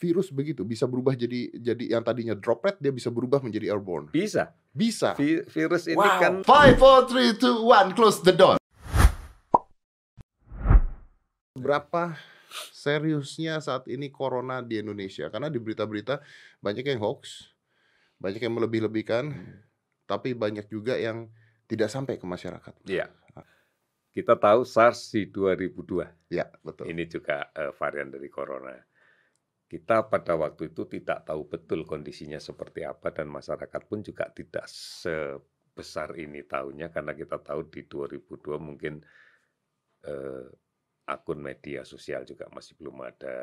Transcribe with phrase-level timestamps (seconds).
[0.00, 4.08] virus begitu bisa berubah jadi jadi yang tadinya droplet dia bisa berubah menjadi airborne?
[4.08, 4.48] Bisa.
[4.72, 5.12] Bisa.
[5.12, 6.16] Vi- virus ini Wow.
[6.18, 8.56] kan Five, four, three, two, one, close the door.
[11.52, 12.16] Berapa
[12.72, 15.28] seriusnya saat ini corona di Indonesia?
[15.28, 16.24] Karena di berita-berita
[16.64, 17.52] banyak yang hoax,
[18.16, 19.36] banyak yang melebih-lebihkan,
[20.08, 21.28] tapi banyak juga yang
[21.68, 22.72] tidak sampai ke masyarakat.
[22.88, 23.12] Iya.
[24.10, 26.34] Kita tahu SARS di 2002.
[26.34, 26.90] Ya, betul.
[26.90, 28.74] Ini juga eh, varian dari corona.
[29.70, 34.66] Kita pada waktu itu tidak tahu betul kondisinya seperti apa dan masyarakat pun juga tidak
[34.66, 38.98] sebesar ini tahunya karena kita tahu di 2002 mungkin
[40.02, 40.50] eh,
[41.06, 43.36] akun media sosial juga masih belum ada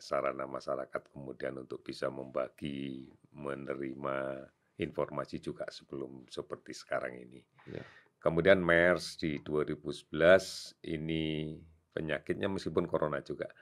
[0.00, 4.40] sarana masyarakat kemudian untuk bisa membagi, menerima
[4.80, 7.40] informasi juga sebelum seperti sekarang ini.
[7.68, 7.84] Ya.
[8.24, 11.56] Kemudian MERS di 2011 ini
[11.92, 13.52] penyakitnya meskipun corona juga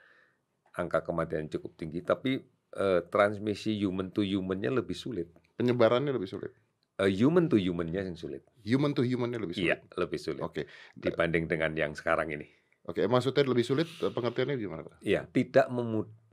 [0.73, 2.41] angka kematian cukup tinggi tapi
[2.73, 5.29] eh, transmisi human to human-nya lebih sulit.
[5.57, 6.51] Penyebarannya lebih sulit.
[7.01, 8.45] Eh, human to human-nya yang sulit.
[8.61, 9.69] Human to humannya lebih sulit.
[9.69, 10.69] Iya, lebih sulit Oke.
[10.93, 12.45] dibanding dengan yang sekarang ini.
[12.83, 14.95] Oke, maksudnya lebih sulit eh, pengertiannya gimana, Pak?
[15.01, 15.71] Iya, tidak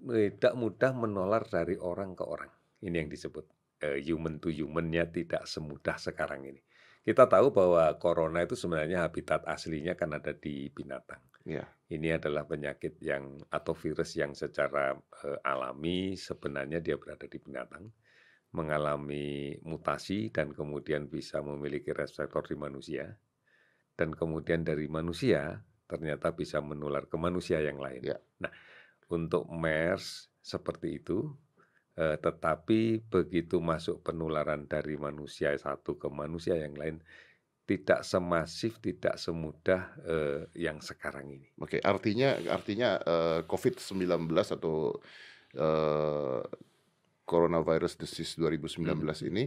[0.08, 2.50] tidak mudah menular dari orang ke orang.
[2.80, 3.44] Ini yang disebut
[3.84, 6.60] eh, human to human-nya tidak semudah sekarang ini.
[7.00, 11.20] Kita tahu bahwa corona itu sebenarnya habitat aslinya kan ada di binatang.
[11.44, 11.64] Iya.
[11.90, 14.94] Ini adalah penyakit yang atau virus yang secara
[15.26, 17.90] eh, alami sebenarnya dia berada di binatang,
[18.54, 23.10] mengalami mutasi dan kemudian bisa memiliki reseptor di manusia,
[23.98, 25.58] dan kemudian dari manusia
[25.90, 28.02] ternyata bisa menular ke manusia yang lain.
[28.06, 28.18] Ya.
[28.38, 28.52] Nah,
[29.10, 31.26] untuk MERS seperti itu,
[31.98, 37.02] eh, tetapi begitu masuk penularan dari manusia satu ke manusia yang lain,
[37.70, 41.46] tidak semasif, tidak semudah eh, yang sekarang ini.
[41.62, 44.26] Oke, artinya artinya eh, COVID-19
[44.58, 44.98] atau
[45.54, 46.40] eh,
[47.22, 49.30] coronavirus disease 2019 Hmm.
[49.30, 49.44] ini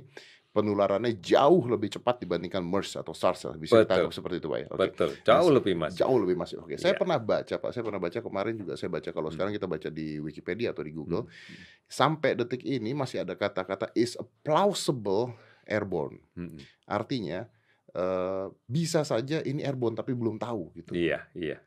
[0.53, 3.49] penularannya jauh lebih cepat dibandingkan MERS atau SARS.
[3.57, 4.67] Bisa anggap seperti itu Pak ya.
[4.69, 4.79] Oke.
[4.93, 5.97] Betul, jauh Nah, lebih masif.
[5.99, 6.57] Jauh lebih masif.
[6.61, 7.01] Oke, saya Iya.
[7.01, 9.35] pernah baca Pak, saya pernah baca kemarin juga saya baca kalau Hmm.
[9.35, 11.59] sekarang kita baca di Wikipedia atau di Google, Hmm.
[11.89, 15.33] sampai detik ini masih ada kata-kata is a plausible
[15.65, 16.21] airborne.
[16.37, 16.59] Mm-mm.
[16.85, 17.49] Artinya
[17.93, 20.91] eh, bisa saja ini airborne tapi belum tahu gitu.
[20.97, 21.57] Iya, iya.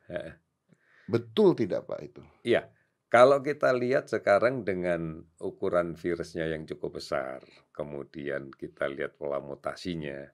[1.06, 2.22] Betul tidak Pak itu?
[2.42, 2.66] Iya,
[3.06, 7.38] kalau kita lihat sekarang dengan ukuran virusnya yang cukup besar,
[7.70, 10.26] kemudian kita lihat pola mutasinya,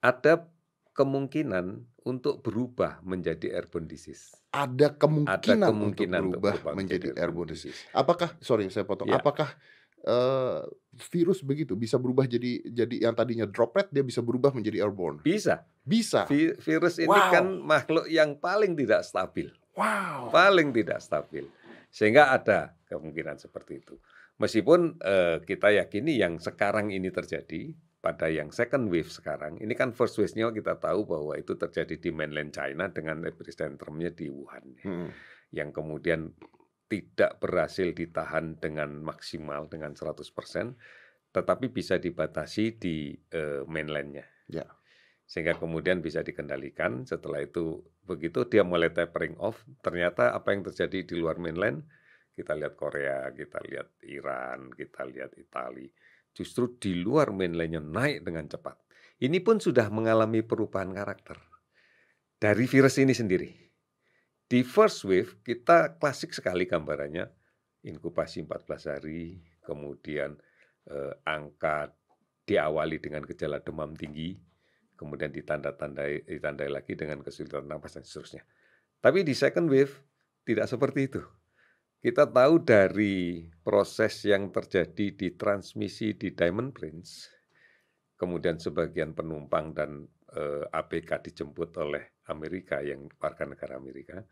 [0.00, 0.48] ada
[0.96, 4.32] kemungkinan untuk berubah menjadi airborne disease.
[4.48, 7.76] Ada Ada kemungkinan, kemungkinan untuk berubah menjadi airborne disease.
[7.92, 9.12] Apakah sorry saya potong.
[9.12, 9.20] Iya.
[9.20, 9.52] Apakah
[10.08, 10.60] eh,
[11.12, 15.20] virus begitu bisa berubah jadi jadi yang tadinya droplet dia bisa berubah menjadi airborne?
[15.20, 15.68] Bisa.
[15.84, 16.24] Bisa.
[16.24, 17.30] Vi- virus ini Wow.
[17.30, 19.52] kan makhluk yang paling tidak stabil.
[19.78, 20.34] Wow.
[20.34, 21.46] paling tidak stabil.
[21.94, 23.94] Sehingga ada kemungkinan seperti itu.
[24.42, 29.90] Meskipun eh, kita yakini yang sekarang ini terjadi pada yang second wave sekarang, ini kan
[29.90, 34.64] first wave-nya kita tahu bahwa itu terjadi di mainland China dengan epicentrumnya di Wuhan.
[34.82, 35.08] Hmm.
[35.50, 36.30] Yang kemudian
[36.88, 40.24] tidak berhasil ditahan dengan maksimal dengan 100%,
[41.30, 44.24] tetapi bisa dibatasi di eh, mainlandnya.
[44.48, 44.64] Ya.
[45.28, 47.04] Sehingga kemudian bisa dikendalikan.
[47.04, 51.84] Setelah itu begitu dia mulai tapering off, ternyata apa yang terjadi di luar mainland,
[52.32, 55.92] kita lihat Korea, kita lihat Iran, kita lihat Italia,
[56.32, 58.80] justru di luar mainlandnya naik dengan cepat.
[59.20, 61.36] Ini pun sudah mengalami perubahan karakter
[62.38, 63.67] dari virus ini sendiri.
[64.48, 67.28] Di first wave kita klasik sekali gambarannya
[67.84, 70.40] inkubasi 14 hari, kemudian
[70.88, 71.92] eh, angka
[72.48, 74.40] diawali dengan gejala demam tinggi,
[74.96, 78.40] kemudian ditanda-tandai ditandai lagi dengan kesulitan napas dan seterusnya.
[79.04, 79.92] Tapi di second wave
[80.48, 81.20] tidak seperti itu.
[82.00, 87.28] Kita tahu dari proses yang terjadi di transmisi di Diamond Prince,
[88.16, 94.24] kemudian sebagian penumpang dan eh, ABK dijemput oleh Amerika yang warga negara Amerika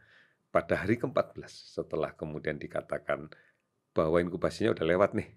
[0.51, 3.29] pada hari ke-14 setelah kemudian dikatakan
[3.97, 5.29] bahwa inkubasinya udah lewat nih.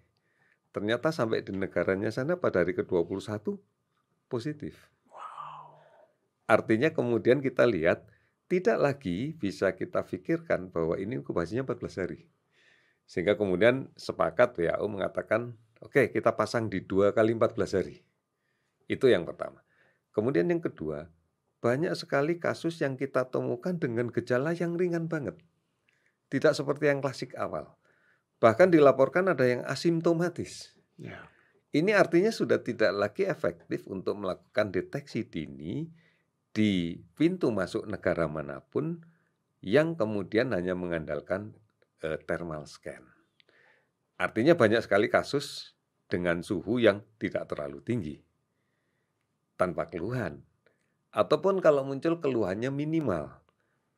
[0.69, 3.57] Ternyata sampai di negaranya sana pada hari ke-21
[4.29, 4.91] positif.
[6.49, 8.05] Artinya kemudian kita lihat
[8.49, 12.25] tidak lagi bisa kita pikirkan bahwa ini inkubasinya 14 hari.
[13.05, 18.01] Sehingga kemudian sepakat WHO mengatakan, oke kita pasang di dua kali 14 hari.
[18.89, 19.61] Itu yang pertama.
[20.09, 21.05] Kemudian yang kedua,
[21.59, 25.35] banyak sekali kasus yang kita temukan dengan gejala yang ringan banget.
[26.31, 27.75] Tidak seperti yang klasik awal.
[28.39, 30.71] Bahkan dilaporkan ada yang asimptomatis.
[30.95, 31.27] Ya.
[31.69, 35.85] Ini artinya sudah tidak lagi efektif untuk melakukan deteksi dini
[36.49, 39.05] di pintu masuk negara mana pun
[39.61, 41.53] yang kemudian hanya mengandalkan
[42.01, 43.05] eh, thermal scan.
[44.17, 45.77] Artinya banyak sekali kasus
[46.09, 48.17] dengan suhu yang tidak terlalu tinggi.
[49.55, 50.48] Tanpa keluhan.
[51.19, 53.27] Ataupun kalau muncul keluhannya minimal.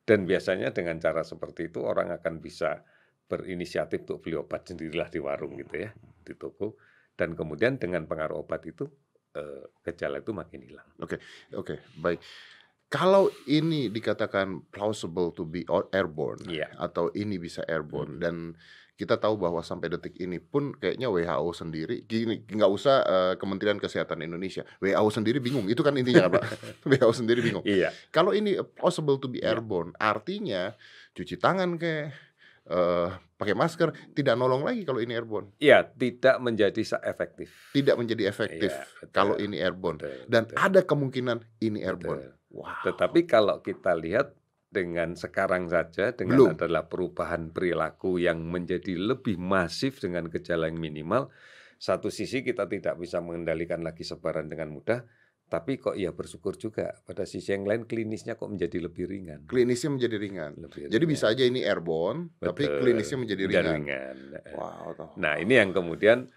[0.01, 2.81] Dan biasanya dengan cara seperti itu orang akan bisa
[3.29, 5.93] berinisiatif untuk beli obat sendirilah di warung gitu ya,
[6.25, 6.81] di toko.
[7.13, 8.89] Dan kemudian dengan pengaruh obat itu
[9.31, 10.89] eh, gejala itu makin hilang.
[10.99, 11.15] Oke,
[11.55, 12.19] oke, baik.
[12.91, 16.75] Kalau ini dikatakan plausible to be or- airborne Iya.
[16.75, 18.23] atau ini bisa airborne Hmm.
[18.25, 18.35] dan
[19.01, 23.75] kita tahu bahwa sampai detik ini pun kayaknya WHO sendiri gini nggak usah eh, Kementerian
[23.75, 26.43] Kesehatan Indonesia WHO sendiri bingung itu kan intinya kan, Pak
[26.93, 29.57] WHO sendiri bingung Iya, kalau ini possible to be Iya.
[29.57, 30.77] airborne artinya
[31.11, 32.13] cuci tangan ke
[32.63, 37.49] eh, pakai masker tidak nolong lagi kalau ini airborne iya tidak menjadi efektif.
[37.73, 39.09] tidak menjadi efektif Iya, betul.
[39.11, 42.37] kalau ini airborne Betul, dan betul, ada kemungkinan ini airborne betul.
[42.53, 44.37] wow Tetapi kalau kita lihat
[44.71, 46.55] dengan sekarang saja dengan Belum.
[46.55, 51.27] adalah perubahan perilaku yang menjadi lebih masif dengan gejala yang minimal,
[51.75, 55.03] satu sisi kita tidak bisa mengendalikan lagi sebaran dengan mudah,
[55.51, 59.39] tapi kok ya bersyukur juga pada sisi yang lain klinisnya kok menjadi lebih ringan.
[59.51, 61.11] klinisnya menjadi ringan Lebih Jadi ringan.
[61.11, 62.79] bisa aja ini airborne, tapi Betul.
[62.79, 63.73] klinisnya menjadi ringan.
[63.75, 64.17] ringan.
[64.55, 64.95] Wow.
[64.95, 65.09] toh.
[65.19, 66.31] Nah, ini yang kemudian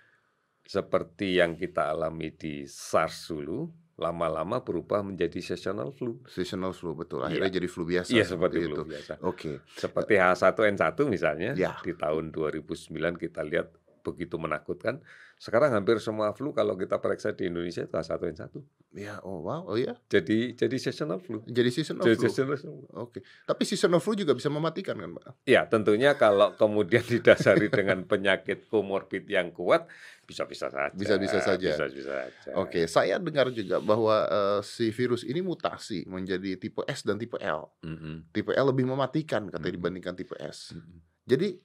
[0.66, 6.18] seperti yang kita alami di SARS dulu, lama-lama berubah menjadi seasonal flu.
[6.26, 7.22] seasonal flu betul.
[7.22, 7.30] Iya.
[7.30, 8.10] Akhirnya jadi flu biasa.
[8.10, 8.74] Iya, seperti itu.
[8.74, 9.12] flu biasa.
[9.22, 9.62] Oke.
[9.70, 11.78] Seperti H1N1 misalnya, Ya.
[11.78, 13.70] di tahun 2009 kita lihat
[14.02, 14.98] begitu menakutkan.
[15.44, 18.48] Sekarang hampir semua flu kalau kita periksa di Indonesia itu H1N1.
[18.96, 19.92] Ya, oh wow, oh ya.
[20.08, 21.44] Jadi jadi seasonal flu.
[21.44, 22.24] Jadi seasonal Jadi flu.
[22.24, 22.72] seasonal flu.
[22.96, 23.20] Oke.
[23.44, 25.44] Tapi seasonal flu juga bisa mematikan kan, Pak?
[25.44, 29.84] Ya, tentunya kalau kemudian didasari dengan penyakit komorbid yang kuat,
[30.24, 30.96] bisa-bisa saja.
[30.96, 31.76] Bisa-bisa saja.
[31.76, 32.50] Bisa-bisa saja.
[32.56, 37.36] Oke, saya dengar juga bahwa eh, si virus ini mutasi menjadi tipe S dan tipe
[37.36, 37.68] L.
[37.84, 38.32] Mm-mm.
[38.32, 39.76] Tipe L lebih mematikan katanya Mm.
[39.76, 40.72] dibandingkan tipe S.
[40.72, 41.04] Mm-mm.
[41.28, 41.60] Jadi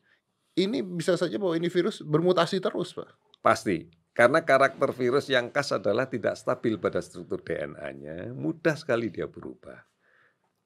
[0.60, 3.29] ini bisa saja bahwa ini virus bermutasi terus, Pak.
[3.40, 3.88] Pasti.
[4.10, 9.80] Karena karakter virus yang khas adalah tidak stabil pada struktur DNA-nya, mudah sekali dia berubah.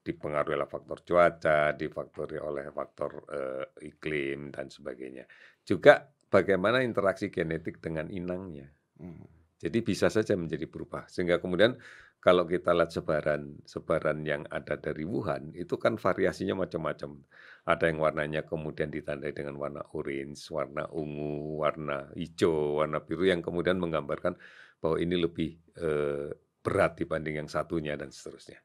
[0.02, 5.30] Dipengaruhi oleh faktor cuaca, difaktori oleh faktor eh, iklim dan sebagainya.
[5.62, 8.66] Juga bagaimana interaksi genetik dengan inangnya.
[8.98, 9.22] Hmm.
[9.54, 11.06] Jadi bisa saja menjadi berubah.
[11.06, 11.78] Sehingga kemudian
[12.24, 17.20] kalau kita lihat sebaran sebaran yang ada dari Wuhan itu kan variasinya macam-macam.
[17.68, 23.44] Ada yang warnanya kemudian ditandai dengan warna orange, warna ungu, warna hijau, warna biru yang
[23.44, 24.40] kemudian menggambarkan
[24.80, 26.32] bahwa ini lebih eh,
[26.64, 28.56] berat dibanding yang satunya dan seterusnya.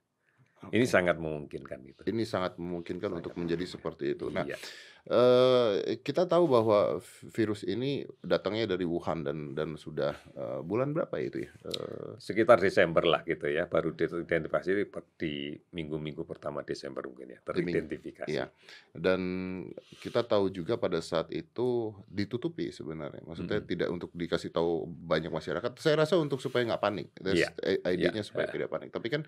[0.70, 0.92] Ini Oke.
[0.92, 2.02] sangat memungkinkan itu.
[2.04, 3.74] Ini sangat memungkinkan untuk Sangat menjadi memungkinkan.
[3.96, 4.26] seperti itu.
[4.28, 4.58] Nah, Iya.
[5.10, 7.00] eh kita tahu bahwa
[7.32, 11.52] virus ini datangnya dari Wuhan dan dan sudah eh, bulan berapa itu ya?
[11.64, 14.70] Eh, Sekitar Desember lah gitu ya, baru teridentifikasi
[15.16, 18.28] di, minggu-minggu pertama Desember mungkin ya, teridentifikasi.
[18.28, 18.52] Iya.
[18.92, 19.22] Dan
[19.98, 23.24] kita tahu juga pada saat itu ditutupi sebenarnya.
[23.24, 23.72] Maksudnya Mm-mm.
[23.72, 25.72] tidak untuk dikasih tahu banyak masyarakat.
[25.80, 27.08] Saya rasa untuk supaya nggak panik.
[27.16, 28.54] That's i- idenya iya, supaya iya.
[28.54, 28.92] tidak panik.
[28.92, 29.24] Tapi kan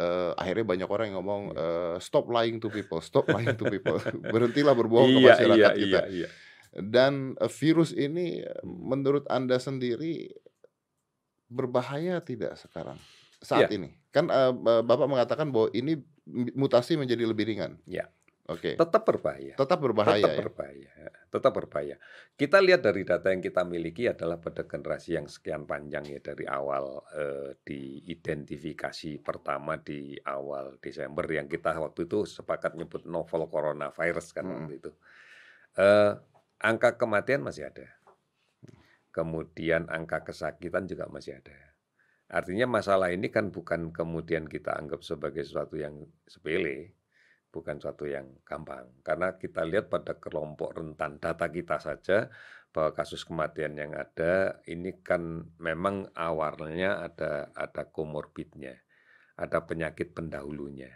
[0.00, 4.00] eh, akhirnya banyak orang yang ngomong eh, stop lying to people, stop lying to people.
[4.34, 6.00] Berhentilah berbohong ke Iya, masyarakat iya, kita.
[6.08, 6.28] iya, iya.
[6.72, 8.96] Dan eh, virus ini Hmm.
[8.96, 10.32] menurut Anda sendiri
[11.46, 12.96] berbahaya tidak sekarang
[13.40, 13.76] saat Iya.
[13.76, 13.90] ini?
[14.08, 14.52] Kan eh,
[14.82, 15.98] Bapak mengatakan bahwa ini
[16.54, 17.78] mutasi menjadi lebih ringan.
[17.84, 18.06] Iya.
[18.50, 18.74] Oke.
[18.74, 19.54] Tetap berbahaya.
[19.54, 20.38] Tetap berbahaya tetap ya.
[20.42, 20.90] berbahaya.
[21.30, 21.96] Tetap berbahaya.
[22.34, 26.50] Kita lihat dari data yang kita miliki adalah pada generasi yang sekian panjang ya dari
[26.50, 34.34] awal eh, diidentifikasi pertama di awal Desember yang kita waktu itu sepakat nyebut novel coronavirus
[34.34, 34.54] kan Mm-mm.
[34.58, 34.90] waktu itu.
[35.78, 36.12] Eh,
[36.58, 37.86] angka kematian masih ada.
[39.14, 41.70] Kemudian angka kesakitan juga masih ada.
[42.30, 46.94] Artinya masalah ini kan bukan kemudian kita anggap sebagai sesuatu yang sepele,
[47.50, 49.02] bukan suatu yang gampang.
[49.02, 52.30] Karena kita lihat pada kelompok rentan data kita saja
[52.70, 58.78] bahwa kasus kematian yang ada ini kan memang awalnya ada ada komorbidnya,
[59.34, 60.94] ada penyakit pendahulunya.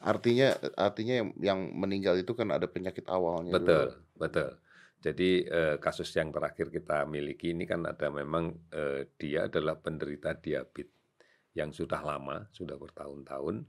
[0.00, 4.20] Artinya artinya yang, yang meninggal itu kan ada penyakit awalnya Betul, dulu.
[4.20, 4.50] betul.
[4.96, 10.32] Jadi eh, kasus yang terakhir kita miliki ini kan ada memang eh, dia adalah penderita
[10.32, 10.96] diabetes
[11.56, 13.64] yang sudah lama, sudah bertahun-tahun.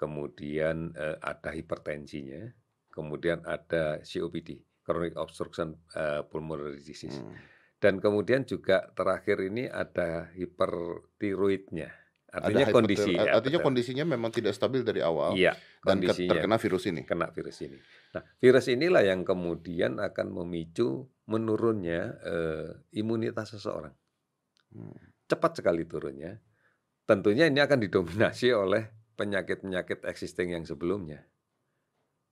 [0.00, 2.48] Kemudian eh, ada hipertensinya,
[2.88, 7.20] kemudian ada COPD, chronic obstruction eh, pulmonary disease.
[7.20, 7.36] Hmm.
[7.76, 11.92] Dan kemudian juga terakhir ini ada hipertiroidnya.
[12.30, 13.66] Ada Artinya hyperter- kondisi ya, artinya betul.
[13.66, 15.50] kondisinya memang tidak stabil dari awal Iya,
[15.82, 17.02] dan terkena virus ini.
[17.02, 17.74] kena virus ini.
[18.14, 23.90] Nah, virus inilah yang kemudian akan memicu menurunnya eh, imunitas seseorang.
[24.70, 24.94] Hmm.
[25.26, 26.38] Cepat sekali turunnya.
[27.02, 31.28] Tentunya ini akan didominasi oleh penyakit-penyakit existing yang sebelumnya.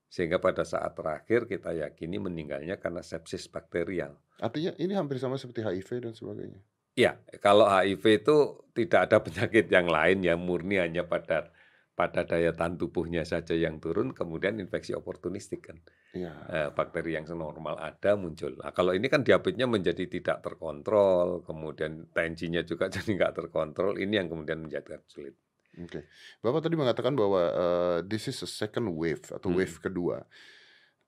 [0.08, 4.16] Sehingga pada saat terakhir kita yakini meninggalnya karena sepsis bakterial.
[4.40, 6.60] Artinya ini hampir sama seperti HIV dan sebagainya.
[6.96, 8.36] Iya, kalau HIV itu
[8.72, 11.52] tidak ada penyakit yang lain yang murni hanya pada
[11.98, 15.82] pada daya tahan tubuhnya saja yang turun, kemudian infeksi oportunistik kan.
[16.14, 18.54] Eh, bakteri yang normal ada muncul.
[18.54, 24.14] Nah, kalau ini kan diabetesnya menjadi tidak terkontrol, kemudian tensinya juga jadi nggak terkontrol, ini
[24.14, 25.34] yang kemudian menjadi sulit.
[25.78, 26.10] Oke.
[26.42, 29.58] Bapak tadi mengatakan bahwa uh, this is a second wave atau Hmm.
[29.62, 30.26] wave kedua.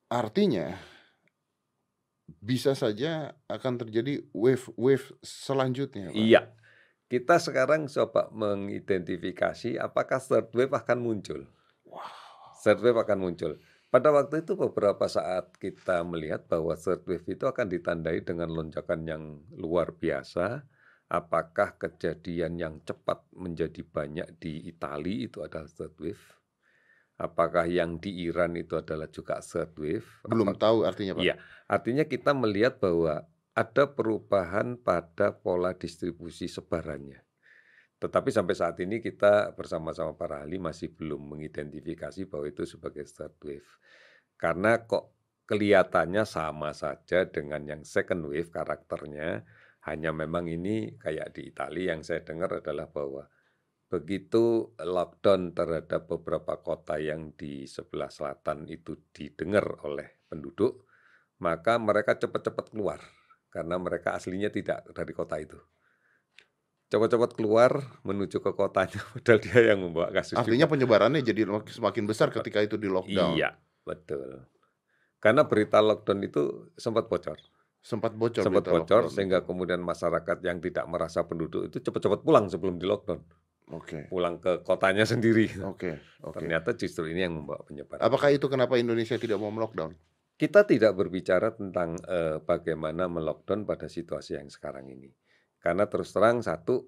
[0.06, 0.78] Artinya
[2.38, 6.18] bisa saja akan terjadi wave-wave selanjutnya, Pak.
[6.18, 6.42] Iya,
[7.10, 11.42] kita sekarang coba mengidentifikasi apakah third wave akan muncul.
[11.82, 12.06] Wow.
[12.62, 13.58] Third wave akan muncul.
[13.90, 19.02] Pada waktu itu beberapa saat kita melihat bahwa third wave itu akan ditandai dengan lonjakan
[19.02, 20.62] yang luar biasa.
[21.10, 26.22] Apakah kejadian yang cepat menjadi banyak di Italia itu adalah third wave?
[27.18, 30.06] Apakah yang di Iran itu adalah juga third wave?
[30.22, 31.22] Belum tahu artinya, Pak.
[31.26, 31.34] Iya,
[31.66, 33.26] artinya kita melihat bahwa
[33.58, 37.18] ada perubahan pada pola distribusi sebarannya.
[38.00, 43.36] Tetapi sampai saat ini kita bersama-sama para ahli masih belum mengidentifikasi bahwa itu sebagai third
[43.44, 43.70] wave.
[44.40, 45.12] Karena kok
[45.44, 49.44] kelihatannya sama saja dengan yang second wave karakternya,
[49.88, 53.24] hanya memang ini kayak di Italia yang saya dengar adalah bahwa
[53.90, 60.86] begitu lockdown terhadap beberapa kota yang di sebelah selatan itu didengar oleh penduduk,
[61.42, 63.02] maka mereka cepat-cepat keluar
[63.50, 65.58] karena mereka aslinya tidak dari kota itu.
[66.90, 70.38] Cepat-cepat keluar menuju ke kotanya, padahal dia yang membawa kasus.
[70.38, 70.74] Artinya juga.
[70.78, 73.34] penyebarannya jadi semakin besar ketika itu di lockdown.
[73.34, 74.46] Iya, betul.
[75.18, 77.38] Karena berita lockdown itu sempat bocor,
[77.80, 82.44] Sempat bocor sempat berita bocor sehingga kemudian masyarakat yang tidak merasa penduduk itu cepat-cepat pulang
[82.52, 83.24] sebelum di lockdown,
[83.72, 84.04] Oke.
[84.12, 85.48] pulang ke kotanya sendiri.
[85.64, 85.96] Oke.
[86.20, 86.36] Oke.
[86.44, 88.04] Ternyata justru ini yang membawa penyebaran.
[88.04, 89.96] Apakah itu kenapa Indonesia tidak mau melockdown?
[90.36, 95.08] Kita tidak berbicara tentang eh, bagaimana melockdown pada situasi yang sekarang ini.
[95.60, 96.84] Karena terus terang satu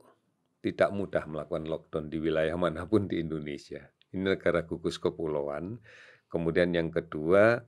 [0.60, 3.80] tidak mudah melakukan lockdown di wilayah mana pun di Indonesia.
[4.12, 5.80] Ini negara gugus kepulauan.
[6.28, 7.60] Kemudian yang kedua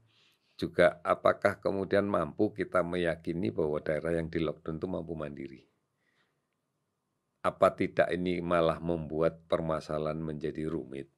[0.54, 5.62] juga apakah kemudian mampu kita meyakini bahwa daerah yang di lockdown itu mampu mandiri.
[7.44, 11.12] Apa tidak ini malah membuat permasalahan menjadi rumit,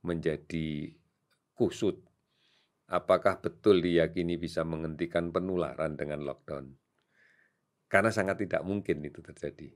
[0.00, 0.96] menjadi
[1.52, 2.00] kusut,
[2.88, 6.72] apakah betul diyakini bisa menghentikan penularan dengan lockdown?
[7.86, 9.68] Karena sangat tidak mungkin itu terjadi.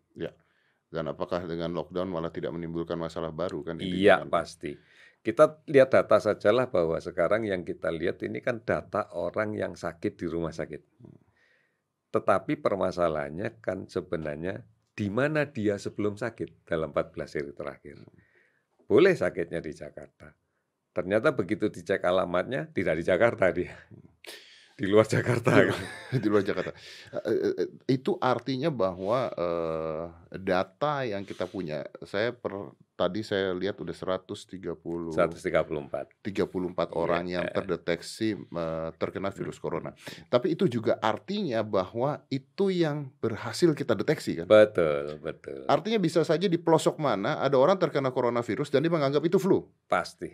[0.90, 3.78] Dan apakah dengan lockdown malah tidak menimbulkan masalah baru kan?
[3.78, 4.74] Iya, pasti.
[5.20, 10.16] Kita lihat data sajalah bahwa sekarang yang kita lihat ini kan data orang yang sakit
[10.16, 10.80] di rumah sakit.
[12.08, 14.64] Tetapi permasalahannya kan sebenarnya
[14.96, 17.96] di mana dia sebelum sakit dalam 14 hari terakhir.
[18.88, 20.32] Boleh sakitnya di Jakarta.
[20.90, 23.76] Ternyata begitu dicek alamatnya tidak di Jakarta dia.
[24.80, 25.52] Di luar Jakarta.
[26.08, 26.72] Di luar- Jakarta.
[27.12, 29.28] Eh, eh, eh, Itu artinya bahwa
[30.32, 34.76] data yang kita punya, saya per tadi saya lihat udah 130
[35.16, 36.20] 134.
[36.20, 37.56] 34 orang yang Iya.
[37.56, 39.96] terdeteksi eh, terkena virus corona.
[40.28, 44.46] Tapi itu juga artinya bahwa itu yang berhasil kita deteksi kan.
[44.46, 45.64] Betul, betul.
[45.64, 49.64] Artinya bisa saja di pelosok mana ada orang terkena coronavirus dan dia menganggap itu flu.
[49.88, 50.28] Pasti.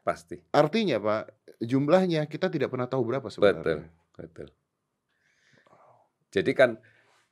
[0.00, 0.40] Pasti.
[0.56, 1.22] Artinya Pak,
[1.60, 3.84] jumlahnya kita tidak pernah tahu berapa Betul, sebenarnya.
[4.16, 4.48] betul.
[6.32, 6.80] Jadi kan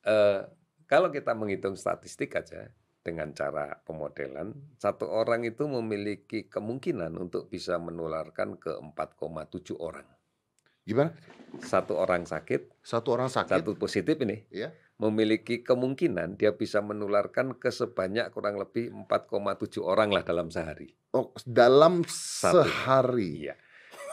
[0.04, 0.40] eh,
[0.84, 2.68] kalau kita menghitung statistik aja
[3.06, 4.50] dengan cara pemodelan,
[4.82, 10.02] satu orang itu memiliki kemungkinan untuk bisa menularkan ke 4,7 orang.
[10.82, 11.14] Gimana?
[11.62, 14.74] Satu orang sakit, Satu orang sakit, satu positif ini, ya.
[14.98, 20.90] memiliki kemungkinan dia bisa menularkan ke sebanyak kurang lebih 4,7 orang lah dalam sehari.
[21.14, 22.66] Oh, dalam Satu.
[22.66, 23.46] sehari.
[23.46, 23.54] Iya.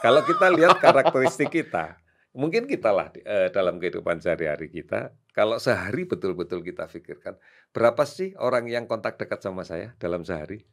[0.02, 1.98] Kalau kita lihat karakteristik kita,
[2.34, 7.38] mungkin kita lah eh, dalam kehidupan sehari-hari kita, kalau sehari betul-betul kita pikirkan,
[7.70, 10.66] berapa sih orang yang kontak dekat sama saya dalam sehari?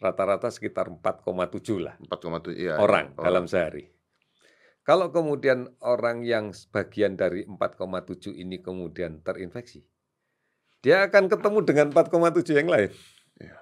[0.00, 3.20] Rata-rata sekitar 4,7 lah 4,7 iya, orang iya.
[3.20, 3.92] dalam sehari.
[4.80, 9.84] Kalau kemudian orang yang sebagian dari 4,7 ini kemudian terinfeksi,
[10.80, 12.88] dia akan ketemu dengan 4,7 yang lain.
[13.36, 13.60] Iya.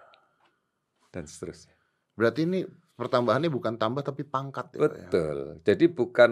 [1.11, 1.75] Dan seterusnya.
[2.15, 2.63] Berarti ini
[2.99, 4.83] pertambahannya bukan tambah tapi pangkat ya, ya?
[4.91, 5.39] Betul.
[5.63, 6.31] Jadi bukan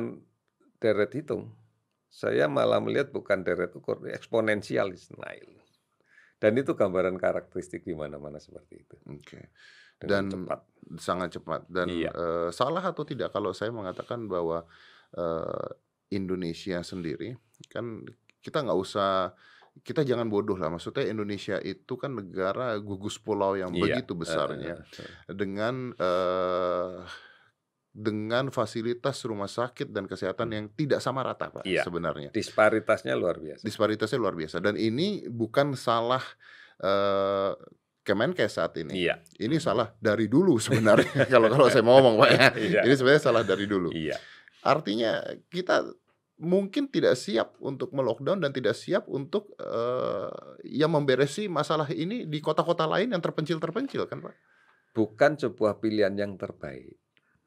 [0.76, 1.54] deret hitung.
[2.10, 5.46] Saya malah melihat bukan deret ukur, eksponensial naik.
[6.36, 8.96] Dan itu gambaran karakteristik di mana-mana seperti itu.
[9.06, 9.54] Oke.
[9.96, 10.60] Dengan Dan cepat.
[11.00, 12.12] sangat cepat dan Iya.
[12.12, 14.66] eh, salah atau tidak kalau saya mengatakan bahwa
[15.16, 15.68] eh,
[16.12, 17.34] Indonesia sendiri
[17.72, 18.04] kan
[18.38, 19.32] kita nggak usah
[19.82, 20.68] kita jangan bodoh lah.
[20.68, 25.10] Maksudnya Indonesia itu kan negara gugus pulau yang Iya, begitu besarnya heeh.
[25.32, 27.00] dengan eh,
[27.90, 31.80] dengan fasilitas rumah sakit dan kesehatan yang tidak sama rata, Pak, Iya.
[31.80, 32.28] sebenarnya.
[32.28, 33.64] Disparitasnya luar biasa.
[33.64, 36.20] Disparitasnya luar biasa dan ini bukan salah
[36.76, 37.52] eh,
[38.06, 39.02] Kemenkes saat ini.
[39.02, 42.38] Iya, Ini salah dari dulu sebenarnya kalau kalau saya mau ngomong, Pak ya.
[42.54, 43.90] iya, Ini sebenarnya salah dari dulu.
[43.90, 44.14] iya,
[44.62, 45.82] Artinya kita
[46.36, 50.28] mungkin tidak siap untuk melockdown dan tidak siap untuk eh,
[50.68, 54.34] ya memberesi masalah ini di kota-kota lain yang terpencil-terpencil kan, Pak?
[54.96, 56.96] bukan sebuah pilihan yang terbaik.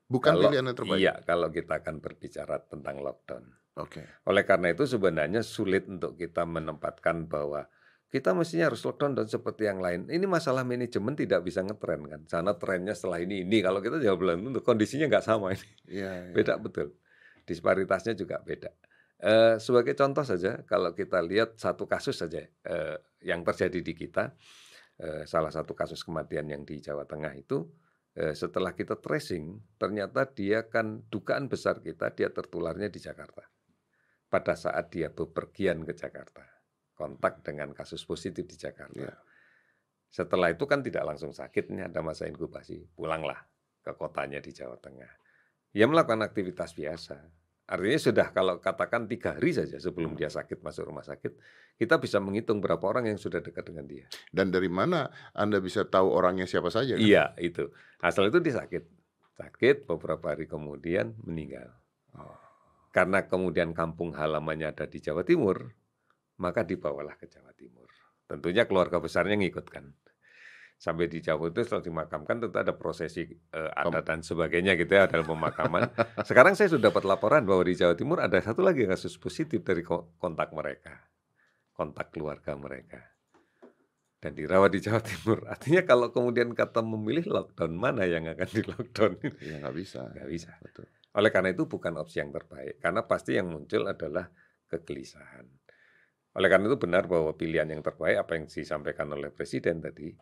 [0.05, 1.01] Bukan Kalau- pilihan yang terbaik.
[1.01, 3.45] Iya, kalau kita akan berbicara tentang lockdown.
[3.81, 4.05] Oke.
[4.29, 7.65] Oleh karena itu sebenarnya sulit untuk kita menempatkan bahwa
[8.09, 10.09] kita mestinya harus lockdown dan seperti yang lain.
[10.09, 12.21] Ini masalah manajemen tidak bisa ngetren kan.
[12.25, 13.61] Sana trennya setelah ini ini.
[13.61, 15.69] Kalau kita jawab belum tentu kondisinya nggak sama ini.
[15.89, 16.33] Iya, iya.
[16.33, 16.93] Beda betul.
[17.49, 18.69] Disparitasnya juga beda.
[19.19, 24.37] Eh, sebagai contoh saja, kalau kita lihat satu kasus saja eh, yang terjadi di kita,
[25.01, 27.65] eh, salah satu kasus kematian yang di Jawa Tengah itu,
[28.15, 33.43] eh, setelah kita tracing, ternyata dia kan dugaan besar kita dia tertularnya di Jakarta.
[34.29, 36.45] Pada saat dia bepergian ke Jakarta,
[36.93, 39.09] kontak dengan kasus positif di Jakarta.
[39.09, 39.15] Iya.
[40.09, 43.41] Setelah itu kan tidak langsung sakit, ini ada masa inkubasi, pulanglah
[43.81, 45.11] ke kotanya di Jawa Tengah.
[45.73, 47.38] Ia melakukan aktivitas biasa.
[47.69, 51.37] Artinya sudah kalau katakan tiga hari saja sebelum dia sakit masuk rumah sakit,
[51.77, 54.09] kita bisa menghitung berapa orang yang sudah dekat dengan dia.
[54.33, 56.97] Dan dari mana Anda bisa tahu orangnya siapa saja?
[56.97, 57.05] kan?
[57.05, 57.69] Iya itu.
[58.01, 58.83] Asal itu dia sakit,
[59.37, 61.69] sakit beberapa hari kemudian meninggal.
[62.17, 62.33] Oh.
[62.89, 65.69] Karena kemudian kampung halamannya ada di Jawa Timur,
[66.41, 67.85] maka dibawalah ke Jawa Timur.
[68.25, 69.93] Tentunya keluarga besarnya ngikutkan.
[70.79, 75.11] Sampai di Jawa itu setelah dimakamkan tentu ada prosesi eh, adat dan sebagainya gitu ya
[75.11, 75.91] dalam pemakaman.
[76.29, 79.83] Sekarang saya sudah dapat laporan bahwa di Jawa Timur ada satu lagi kasus positif dari
[79.83, 81.03] ko- kontak mereka,
[81.75, 83.03] kontak keluarga mereka.
[84.19, 85.43] Dan dirawat di Jawa Timur.
[85.51, 89.11] Artinya kalau kemudian kata memilih lockdown mana yang akan di lockdown
[89.43, 90.07] Ya nggak bisa.
[90.15, 90.55] nggak bisa.
[90.63, 90.87] Betul.
[91.11, 94.31] Oleh karena itu bukan opsi yang terbaik, karena pasti yang muncul adalah
[94.71, 95.43] kegelisahan.
[96.39, 100.13] Oleh karena itu benar bahwa pilihan yang terbaik apa yang disampaikan oleh Presiden tadi,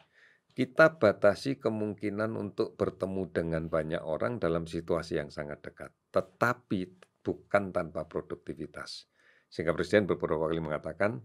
[0.58, 7.70] kita batasi kemungkinan untuk bertemu dengan banyak orang dalam situasi yang sangat dekat, tetapi bukan
[7.70, 9.06] tanpa produktivitas.
[9.54, 11.22] Sehingga Presiden beberapa kali mengatakan,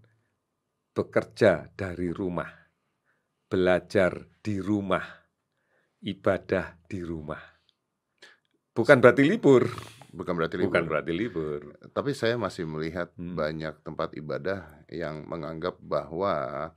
[0.93, 2.53] bekerja dari rumah,
[3.49, 5.09] belajar di rumah,
[6.05, 7.41] ibadah di rumah.
[8.77, 9.65] Bukan berarti libur.
[10.13, 10.69] Bukan berarti libur.
[10.77, 11.61] Bukan berarti libur.
[11.89, 13.33] Tapi saya masih melihat Hmm.
[13.33, 16.69] banyak tempat ibadah yang menganggap bahwa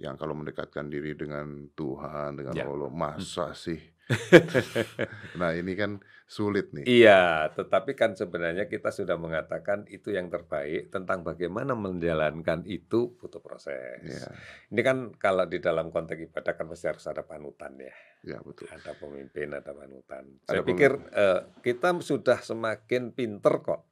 [0.00, 2.64] yang kalau mendekatkan diri dengan Tuhan, dengan Ya.
[2.64, 3.78] Allah, masa sih?
[5.40, 6.82] nah ini kan sulit nih.
[6.86, 13.38] Iya, tetapi kan sebenarnya kita sudah mengatakan itu yang terbaik tentang bagaimana menjalankan itu butuh
[13.42, 14.02] proses.
[14.02, 14.30] Ya,
[14.70, 17.94] Ini kan kalau di dalam konteks ibadah kan pasti harus ada panutan ya.
[18.22, 18.66] ya betul.
[18.70, 20.24] Ada pemimpin, ada panutan.
[20.46, 23.89] Ada Saya pikir eh, kita sudah semakin pinter kok.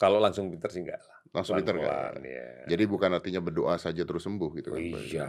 [0.00, 1.18] Kalau langsung pinter sih enggak lah.
[1.36, 2.24] Langsung pinter Pelan-pelan, kan?
[2.24, 2.48] ya.
[2.72, 4.80] Jadi bukan artinya berdoa saja terus sembuh gitu kan?
[4.80, 5.00] Pak?
[5.04, 5.28] Iya.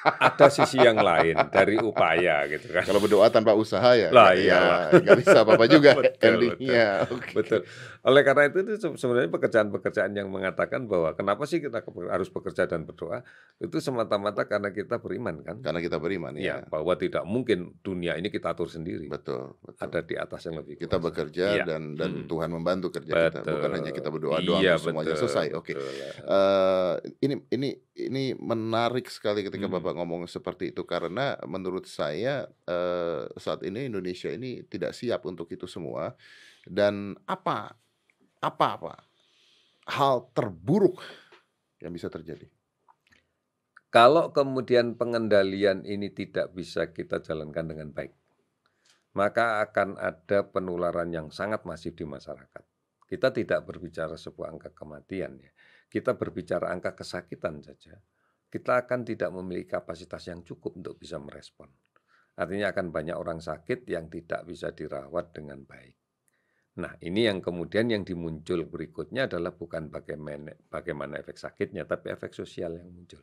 [0.00, 2.82] Ada sisi yang lain dari upaya gitu kan.
[2.82, 4.80] Kalau berdoa tanpa usaha ya, Lah, ya iyalah.
[4.96, 7.04] nggak bisa apa-apa juga Betul, endingnya.
[7.04, 7.34] Oke.
[7.34, 7.60] Betul.
[8.00, 12.64] Oleh karena itu, itu se- sebenarnya pekerjaan-pekerjaan yang mengatakan bahwa kenapa sih kita harus bekerja
[12.64, 15.58] dan berdoa itu semata-mata karena kita beriman kan?
[15.58, 16.68] Karena kita beriman Ya, ya.
[16.68, 19.06] bahwa tidak mungkin dunia ini kita atur sendiri.
[19.06, 19.82] Betul, betul.
[19.82, 21.04] Ada di atas yang lebih kita kuasa.
[21.04, 21.64] bekerja Iya.
[21.66, 22.26] dan dan Mm.
[22.26, 25.46] Tuhan membantu kerja kita, bukan hanya kita berdoa doang Iya, terus semuanya betul, selesai.
[25.52, 25.72] Oke.
[25.72, 25.92] betul.
[26.24, 29.74] Eh, ini ini ini menarik sekali ketika Hmm.
[29.74, 35.48] Bapak ngomong seperti itu karena menurut saya eh, saat ini Indonesia ini tidak siap untuk
[35.52, 36.16] itu semua
[36.64, 37.76] dan apa
[38.38, 38.94] apa apa
[39.88, 41.00] hal terburuk
[41.80, 42.46] yang bisa terjadi.
[43.88, 48.12] Kalau kemudian pengendalian ini tidak bisa kita jalankan dengan baik,
[49.16, 52.62] maka akan ada penularan yang sangat masif di masyarakat.
[53.08, 55.48] Kita tidak berbicara sebuah angka kematian ya.
[55.88, 57.96] Kita berbicara angka kesakitan saja.
[58.48, 61.68] Kita akan tidak memiliki kapasitas yang cukup untuk bisa merespon.
[62.38, 65.98] Artinya akan banyak orang sakit yang tidak bisa dirawat dengan baik.
[66.78, 72.30] Nah, ini yang kemudian yang dimuncul berikutnya adalah bukan bagaimana bagaimana efek sakitnya, tapi efek
[72.30, 73.20] sosial yang muncul.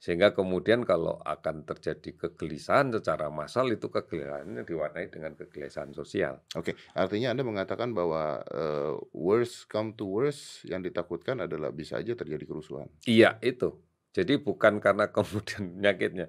[0.00, 6.40] Sehingga kemudian kalau akan terjadi kegelisahan secara massal itu kegelisahannya diwarnai dengan kegelisahan sosial.
[6.56, 12.16] Oke, artinya Anda mengatakan bahwa eh, worst come to worst yang ditakutkan adalah bisa aja
[12.16, 12.88] terjadi kerusuhan.
[13.04, 13.76] Iya, itu.
[14.10, 16.26] Jadi bukan karena kemudian penyakitnya.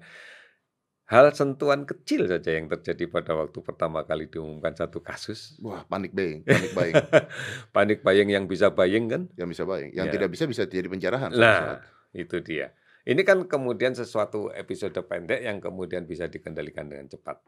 [1.12, 5.60] Hal sentuhan kecil saja yang terjadi pada waktu pertama kali diumumkan satu kasus.
[5.60, 6.94] Wah, panik buying, panik buying.
[7.76, 9.22] Panik buying yang bisa buying kan?
[9.36, 10.12] yang bisa buying, yang Ya.
[10.14, 11.28] tidak bisa bisa jadi penjarahan.
[11.36, 12.16] Nah, saat.
[12.16, 12.72] itu dia.
[13.04, 17.44] Ini kan kemudian sesuatu episode pendek yang kemudian bisa dikendalikan dengan cepat.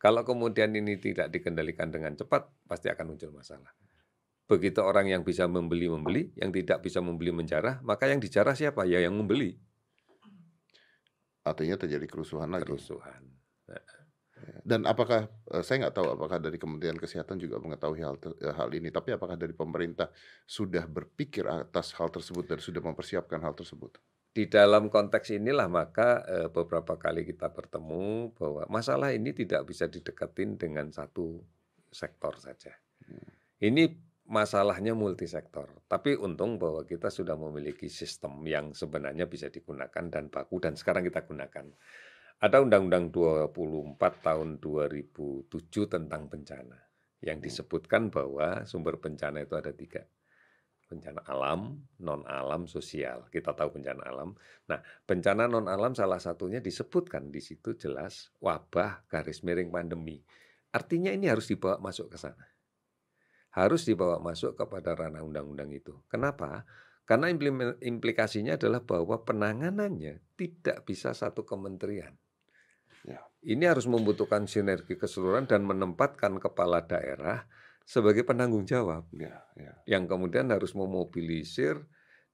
[0.00, 3.74] Kalau kemudian ini tidak dikendalikan dengan cepat, pasti akan muncul masalah.
[4.44, 8.84] Begitu orang yang bisa membeli membeli, yang tidak bisa membeli menjarah, maka yang dijarah siapa?
[8.84, 9.56] Ya yang membeli.
[11.44, 12.68] Artinya terjadi kerusuhan lagi.
[12.68, 13.34] Kerusuhan.
[14.64, 18.68] Dan apakah eh, saya nggak tahu apakah dari Kementerian Kesehatan juga mengetahui hal eh, hal
[18.76, 20.12] ini, tapi apakah dari pemerintah
[20.44, 23.96] sudah berpikir atas hal tersebut dan sudah mempersiapkan hal tersebut?
[24.34, 29.88] Di dalam konteks inilah maka eh, beberapa kali kita bertemu bahwa masalah ini tidak bisa
[29.88, 31.40] didekatin dengan satu
[31.88, 32.74] sektor saja.
[33.62, 35.68] Ini masalahnya multisektor.
[35.84, 41.04] Tapi untung bahwa kita sudah memiliki sistem yang sebenarnya bisa digunakan dan baku dan sekarang
[41.04, 41.68] kita gunakan.
[42.40, 45.48] Ada Undang-Undang 24 tahun 2007
[45.88, 46.76] tentang bencana
[47.24, 50.04] yang disebutkan bahwa sumber bencana itu ada tiga.
[50.84, 53.24] Bencana alam, non-alam, sosial.
[53.32, 54.36] Kita tahu bencana alam.
[54.68, 60.20] Nah, bencana non-alam salah satunya disebutkan di situ jelas wabah garis miring pandemi.
[60.76, 62.53] Artinya ini harus dibawa masuk ke sana.
[63.54, 65.94] Harus dibawa masuk kepada ranah undang-undang itu.
[66.10, 66.66] Kenapa?
[67.06, 67.30] Karena
[67.78, 72.16] implikasinya adalah bahwa penanganannya tidak bisa satu kementerian.
[73.04, 73.20] Ya.
[73.44, 77.44] Ini harus membutuhkan sinergi keseluruhan dan menempatkan kepala daerah
[77.84, 79.76] sebagai penanggung jawab Ya, ya.
[79.84, 81.84] yang kemudian harus memobilisir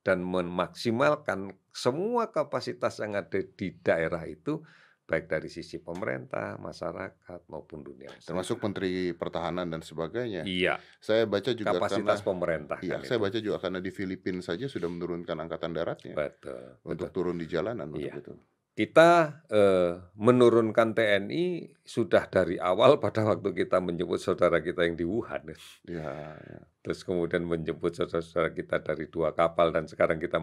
[0.06, 4.62] dan memaksimalkan semua kapasitas yang ada di daerah itu
[5.10, 8.30] baik dari sisi pemerintah, masyarakat maupun dunia usaha.
[8.30, 10.46] Termasuk Menteri Pertahanan dan sebagainya.
[10.46, 13.24] iya Saya baca juga kapasitas karena pemerintah Iya, kan saya itu.
[13.26, 17.14] baca juga karena di Filipina saja sudah menurunkan angkatan daratnya betul, untuk betul.
[17.26, 18.22] turun di jalanan untuk Iya.
[18.22, 18.34] itu.
[18.80, 25.04] Kita eh, menurunkan TNI sudah dari awal pada waktu kita menjemput saudara kita yang di
[25.04, 25.52] Wuhan.
[25.84, 26.60] Ya, ya.
[26.80, 30.40] Terus kemudian menjemput saudara-saudara kita dari dua kapal dan sekarang kita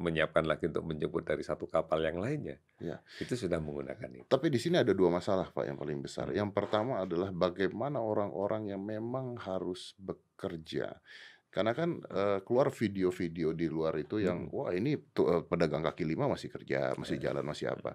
[0.00, 2.56] menyiapkan lagi untuk menjemput dari satu kapal yang lainnya.
[2.80, 3.04] Ya.
[3.20, 4.24] Itu sudah menggunakan itu.
[4.32, 6.32] Tapi di sini ada dua masalah Pak yang paling besar.
[6.32, 6.40] Hmm.
[6.40, 11.04] Yang pertama adalah bagaimana orang-orang yang memang harus bekerja.
[11.54, 14.52] Karena kan eh, keluar video-video di luar itu yang Hmm.
[14.52, 17.30] wah ini tuh, eh, pedagang kaki lima masih kerja, masih Ya.
[17.30, 17.94] jalan, masih apa.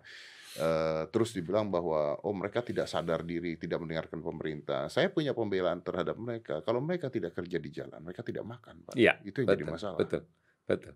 [0.55, 4.87] Eh, terus dibilang bahwa oh mereka tidak sadar diri, tidak mendengarkan pemerintah.
[4.87, 6.63] Saya punya pembelaan terhadap mereka.
[6.63, 8.95] Kalau mereka tidak kerja di jalan, mereka tidak makan, Pak.
[8.95, 9.97] Iya, Itu yang jadi Betul, masalah.
[9.99, 10.21] betul,
[10.65, 10.93] betul.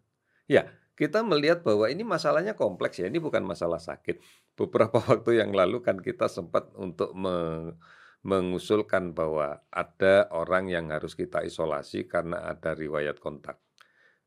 [0.47, 0.63] Ya,
[0.95, 3.07] kita melihat bahwa ini masalahnya kompleks ya.
[3.07, 4.19] Ini bukan masalah sakit.
[4.55, 7.75] Beberapa waktu yang lalu kan kita sempat untuk me-
[8.23, 13.59] mengusulkan bahwa ada orang yang harus kita isolasi karena ada riwayat kontak.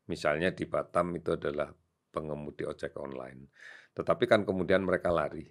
[0.07, 1.73] Misalnya di Batam itu adalah
[2.13, 3.49] pengemudi ojek online.
[3.97, 5.49] Tetapi kan kemudian mereka lari.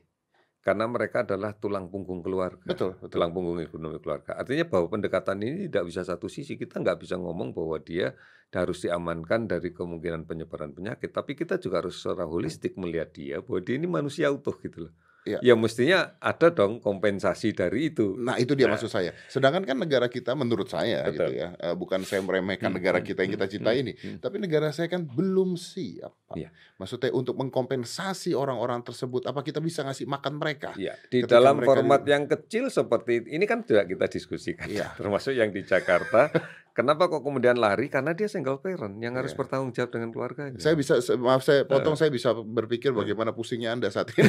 [0.62, 3.06] Karena mereka adalah tulang punggung keluarga Betul, betul.
[3.06, 4.34] tulang punggung ekonomi keluarga.
[4.34, 6.58] Artinya bahwa pendekatan ini tidak bisa satu sisi.
[6.58, 8.18] Kita nggak bisa ngomong bahwa dia
[8.50, 11.14] harus diamankan dari kemungkinan penyebaran penyakit.
[11.14, 14.94] Tapi kita juga harus secara holistik melihat dia bahwa dia ini manusia utuh gitu loh.
[15.26, 15.42] Iya.
[15.42, 18.14] Ya mestinya ada dong kompensasi dari itu.
[18.14, 18.78] Nah itu dia Nah.
[18.78, 19.10] maksud saya.
[19.26, 21.34] Sedangkan kan negara kita menurut saya Betul.
[21.34, 23.82] gitu ya, eh, bukan saya meremehkan Hmm, negara hmm, kita yang kita hmm, cintai hmm,
[23.82, 24.18] ini, hmm.
[24.22, 26.14] tapi negara saya kan belum siap.
[26.32, 26.54] Iya.
[26.78, 30.70] Maksudnya untuk mengkompensasi orang-orang tersebut, apa kita bisa ngasih makan mereka?
[30.78, 34.94] Ya, di dalam mereka format di- yang kecil seperti ini kan tidak kita diskusikan, Iya.
[35.00, 36.30] termasuk yang di Jakarta.
[36.76, 37.88] Kenapa kok kemudian lari?
[37.88, 39.40] Karena dia single parent yang harus Iya.
[39.40, 40.60] bertanggung jawab dengan keluarganya.
[40.60, 44.28] Saya bisa, maaf saya potong, saya bisa berpikir bagaimana pusingnya anda saat ini.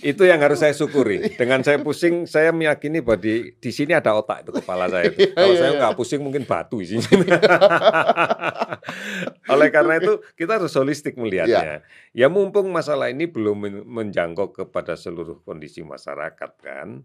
[0.00, 1.18] itu yang harus saya syukuri.
[1.40, 5.10] Dengan saya pusing, saya meyakini bahwa di, di sini ada otak itu kepala saya.
[5.10, 5.18] Itu.
[5.20, 5.78] Iya, Kalau iya, saya iya.
[5.82, 7.10] nggak pusing mungkin batu isinya.
[9.50, 11.82] Oleh karena itu kita harus holistik melihatnya.
[12.14, 17.02] Ya mumpung masalah ini belum men- menjangkau kepada seluruh kondisi masyarakat kan.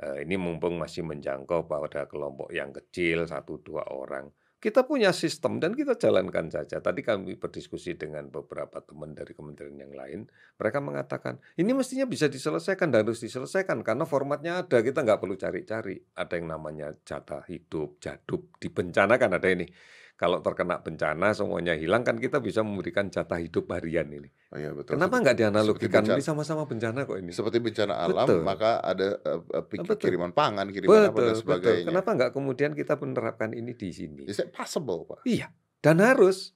[0.00, 4.30] Eh, ini mumpung masih menjangkau pada kelompok yang kecil satu dua orang.
[4.64, 6.80] Kita punya sistem dan kita jalankan saja.
[6.80, 10.24] Tadi kami berdiskusi dengan beberapa teman dari kementerian yang lain.
[10.56, 14.80] Mereka mengatakan ini mestinya bisa diselesaikan dan harus diselesaikan karena formatnya ada.
[14.80, 16.00] Kita nggak perlu cari-cari.
[16.16, 18.56] Ada yang namanya jatah hidup, jadub.
[18.56, 19.68] Di bencana kan ada ini.
[20.14, 24.30] Kalau terkena bencana semuanya hilang kan kita bisa memberikan jatah hidup harian ini.
[24.48, 24.94] Oh iya betul.
[24.94, 27.34] Kenapa nggak dianalogikan bencana- ini sama-sama bencana kok ini?
[27.34, 28.40] Seperti bencana alam, Betul.
[28.40, 29.98] maka ada eh, eh, pik- Betul.
[30.06, 31.38] kiriman pangan, kiriman apa dan Betul, betul.
[31.42, 31.86] sebagainya.
[31.90, 34.22] Kenapa nggak kemudian kita menerapkan ini di sini?
[34.22, 35.26] Is it possible, Pak?
[35.26, 35.50] Iya,
[35.80, 36.54] dan harus.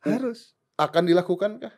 [0.00, 0.16] Hmm.
[0.16, 0.56] Harus.
[0.74, 1.74] Akan dilakukan kah?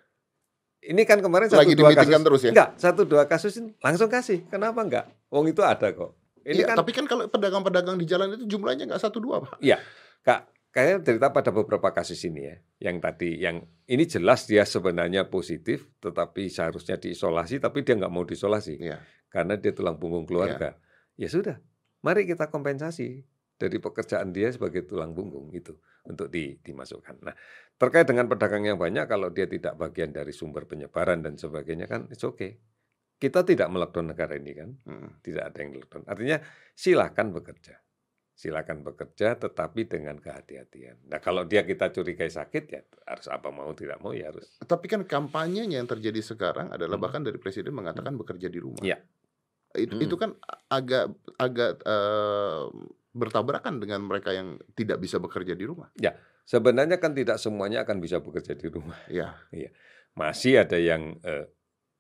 [0.81, 2.27] Ini kan kemarin satu Lagi dua dimitingkan kasus.
[2.27, 2.51] terus ya?
[2.51, 4.49] Enggak, satu dua kasus ini langsung kasih.
[4.49, 5.07] Kenapa enggak?
[5.29, 6.17] Wong itu ada kok.
[6.43, 9.63] Ini Iya, kan tapi kan kalau pedagang-pedagang di jalan itu jumlahnya nggak satu dua, Pak.
[9.63, 9.79] Iya,
[10.27, 12.57] Kak, kayaknya cerita pada beberapa kasus ini ya,
[12.91, 18.27] yang tadi yang ini jelas dia sebenarnya positif, tetapi seharusnya diisolasi, tapi dia nggak mau
[18.27, 18.99] diisolasi Iya.
[19.31, 20.77] karena dia tulang punggung keluarga.
[21.17, 21.61] Ya sudah,
[22.03, 23.23] mari kita kompensasi
[23.57, 27.23] dari pekerjaan dia sebagai tulang punggung itu untuk di, dimasukkan.
[27.23, 27.35] Nah,
[27.79, 32.11] terkait dengan pedagang yang banyak, kalau dia tidak bagian dari sumber penyebaran dan sebagainya kan,
[32.11, 32.59] it's okay.
[33.23, 35.23] Kita tidak melockdown negara ini kan, Mm.
[35.23, 36.03] tidak ada yang lockdown.
[36.11, 36.43] Artinya
[36.75, 37.79] silakan bekerja,
[38.35, 41.07] silakan bekerja, tetapi dengan kehati-hatian.
[41.07, 44.59] Nah, kalau dia kita curigai sakit ya harus apa mau tidak mau ya harus.
[44.59, 47.05] Tapi kan kampanyenya yang terjadi sekarang adalah Hmm.
[47.07, 48.83] bahkan dari presiden mengatakan bekerja di rumah.
[48.83, 48.99] Iya.
[49.73, 50.05] Itu, Hmm.
[50.05, 50.31] itu kan
[50.67, 52.63] agak agak eh,
[53.15, 55.95] bertabrakan dengan mereka yang tidak bisa bekerja di rumah.
[56.43, 58.99] Sebenarnya kan tidak semuanya akan bisa bekerja di rumah.
[59.07, 59.39] Ya,
[60.13, 61.47] Masih ada yang eh,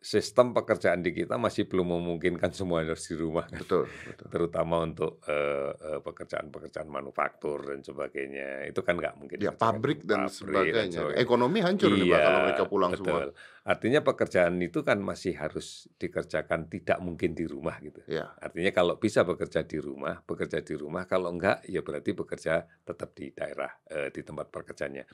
[0.02, 3.46] sistem pekerjaan di kita masih belum memungkinkan semua harus di rumah.
[3.46, 3.62] kan.
[3.62, 4.26] betul, betul.
[4.34, 10.26] terutama untuk eh, eh, pekerjaan-pekerjaan manufaktur dan sebagainya itu kan nggak mungkin Ya pabrik dan
[10.26, 11.06] pabrik sebagainya.
[11.06, 11.22] sebagainya.
[11.22, 13.06] Ekonomi hancur nih Pak Iya, kalau mereka pulang betul.
[13.06, 13.20] semua.
[13.62, 18.02] Artinya pekerjaan itu kan masih harus dikerjakan tidak mungkin di rumah gitu.
[18.10, 21.06] Ya, Artinya kalau bisa bekerja di rumah, bekerja di rumah.
[21.06, 25.06] Kalau enggak, ya berarti bekerja tetap di daerah, eh, di tempat pekerjaannya.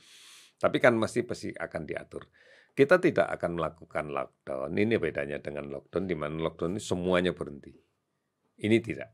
[0.57, 2.25] Tapi kan mesti pasti akan diatur.
[2.79, 4.71] Kita tidak akan melakukan lockdown.
[4.71, 7.75] Ini bedanya dengan lockdown, di mana lockdown ini semuanya berhenti.
[8.55, 9.11] Ini tidak.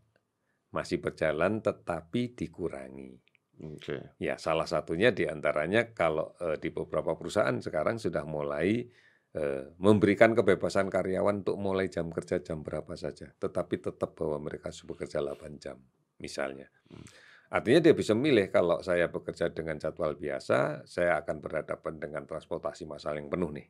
[0.70, 3.18] Masih berjalan tetapi dikurangi.
[3.66, 4.22] oke.
[4.22, 8.86] Ya, salah satunya di antaranya kalau eh, di beberapa perusahaan sekarang sudah mulai
[9.34, 14.70] eh, memberikan kebebasan karyawan untuk mulai jam kerja jam berapa saja, tetapi tetap bahwa mereka
[14.70, 15.82] harus bekerja 8 jam,
[16.22, 16.70] misalnya.
[16.86, 17.02] Hmm.
[17.46, 22.84] Artinya dia bisa milih kalau saya bekerja dengan jadwal biasa, saya akan berhadapan dengan transportasi
[22.84, 23.68] massal yang penuh nih.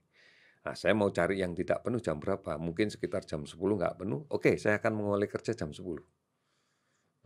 [0.66, 2.58] Nah, saya mau cari yang tidak penuh jam berapa?
[2.58, 4.26] Mungkin sekitar jam 10 nggak penuh.
[4.34, 6.02] Oke, saya akan mengulai kerja jam 10.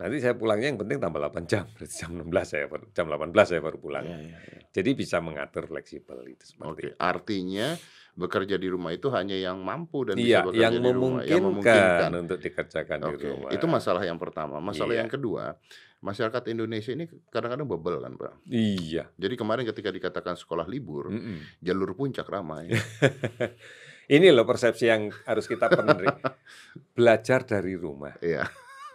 [0.00, 1.64] Nanti saya pulangnya yang penting tambah 8 jam.
[1.76, 4.04] Berarti jam 16 saya jam 18 saya baru pulang.
[4.04, 4.60] Ya, ya, ya.
[4.70, 6.96] Jadi bisa mengatur fleksibel itu seperti Oke, itu.
[6.96, 7.76] artinya
[8.10, 11.42] bekerja di rumah itu hanya yang mampu dan Iya, bisa bekerja yang di rumah, yang
[11.46, 13.50] memungkinkan untuk dikerjakan di Oke, rumah.
[13.52, 14.56] itu masalah yang pertama.
[14.60, 15.00] Masalah Iya.
[15.04, 15.56] yang kedua,
[16.00, 18.32] masyarakat Indonesia ini kadang-kadang bebel kan, Pak.
[18.48, 19.08] Iya.
[19.14, 21.60] Jadi kemarin ketika dikatakan sekolah libur, Mm-mm.
[21.60, 22.72] jalur puncak ramai.
[24.10, 26.10] Ini loh persepsi yang harus kita penuhi.
[26.98, 28.42] Belajar dari rumah, Iya.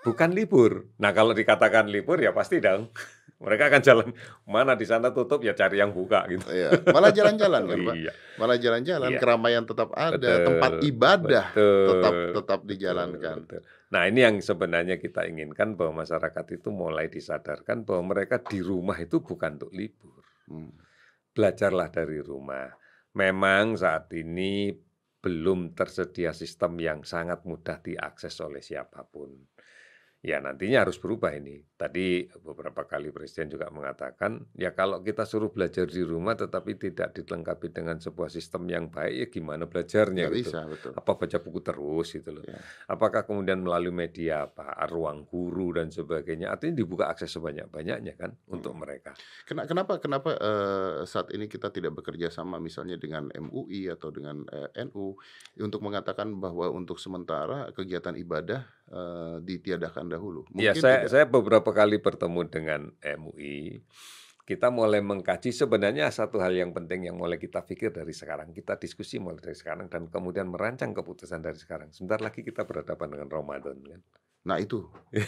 [0.04, 0.92] bukan libur.
[1.00, 2.92] Nah kalau dikatakan libur ya pasti dong.
[3.36, 4.10] Mereka akan jalan
[4.48, 6.48] mana di sana tutup ya cari yang buka gitu.
[6.48, 7.96] Iya, malah jalan-jalan kan, Pak.
[8.00, 8.12] Iya.
[8.40, 9.20] Malah jalan-jalan, Iya.
[9.20, 13.38] keramaian tetap ada, Betul, tempat ibadah betul, tetap tetap betul, dijalankan.
[13.44, 13.62] betul.
[13.96, 19.00] Nah ini yang sebenarnya kita inginkan bahwa masyarakat itu mulai disadarkan bahwa mereka di rumah
[19.00, 20.20] itu bukan untuk libur.
[20.52, 20.76] Hmm.
[21.32, 22.76] Belajarlah dari rumah.
[23.16, 24.76] Memang saat ini
[25.24, 29.32] belum tersedia sistem yang sangat mudah diakses oleh siapa pun.
[30.20, 31.64] Ya nantinya harus berubah ini.
[31.76, 37.12] Tadi beberapa kali Presiden juga mengatakan, ya kalau kita suruh belajar di rumah tetapi tidak
[37.14, 40.50] dilengkapi dengan sebuah sistem yang baik, ya gimana belajarnya Nggak gitu.
[40.50, 40.92] bisa, betul.
[40.96, 42.44] Apa baca buku terus gitu loh.
[42.44, 42.64] Ya.
[42.88, 48.72] Apakah kemudian melalui media apa ruang guru dan sebagainya, artinya dibuka akses sebanyak-banyaknya kan untuk
[48.72, 48.80] Hmm.
[48.80, 49.12] mereka.
[49.44, 54.48] Kena- Kenapa kenapa eh, saat ini kita tidak bekerja sama misalnya dengan MUI atau dengan
[54.48, 55.20] eh, NU
[55.58, 60.46] untuk mengatakan bahwa untuk sementara kegiatan ibadah eh, ditiadakan dahulu.
[60.54, 61.10] Ya, Mungkin saya tidak.
[61.10, 63.80] saya beberapa kali bertemu dengan MUI.
[64.46, 68.54] Kita mulai mengkaji sebenarnya satu hal yang penting yang mulai kita pikir dari sekarang.
[68.54, 71.90] Kita diskusi mulai dari sekarang dan kemudian merancang keputusan dari sekarang.
[71.90, 74.02] Sebentar lagi kita berhadapan dengan Ramadan kan.
[74.46, 74.86] Nah itu,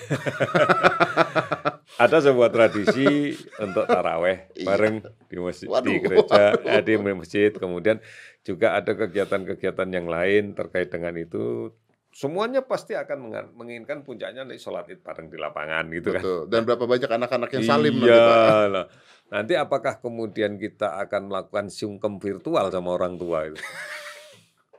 [1.97, 4.65] Ada sebuah tradisi untuk taraweh Iya.
[4.69, 4.95] bareng
[5.25, 6.69] di masjid, di Waduh, gereja, waduh.
[6.69, 7.49] eh, di masjid.
[7.49, 7.97] Kemudian
[8.45, 11.73] juga ada kegiatan-kegiatan yang lain terkait dengan itu.
[12.17, 16.21] Semuanya pasti akan menginginkan puncaknya nanti sholat id bareng di lapangan gitu kan.
[16.25, 16.39] betul.
[16.49, 18.65] Dan berapa banyak anak-anak yang salim nanti Iya, Pak?
[18.73, 18.85] lah.
[19.27, 23.61] Nanti apakah kemudian kita akan melakukan sungkem virtual sama orang tua itu?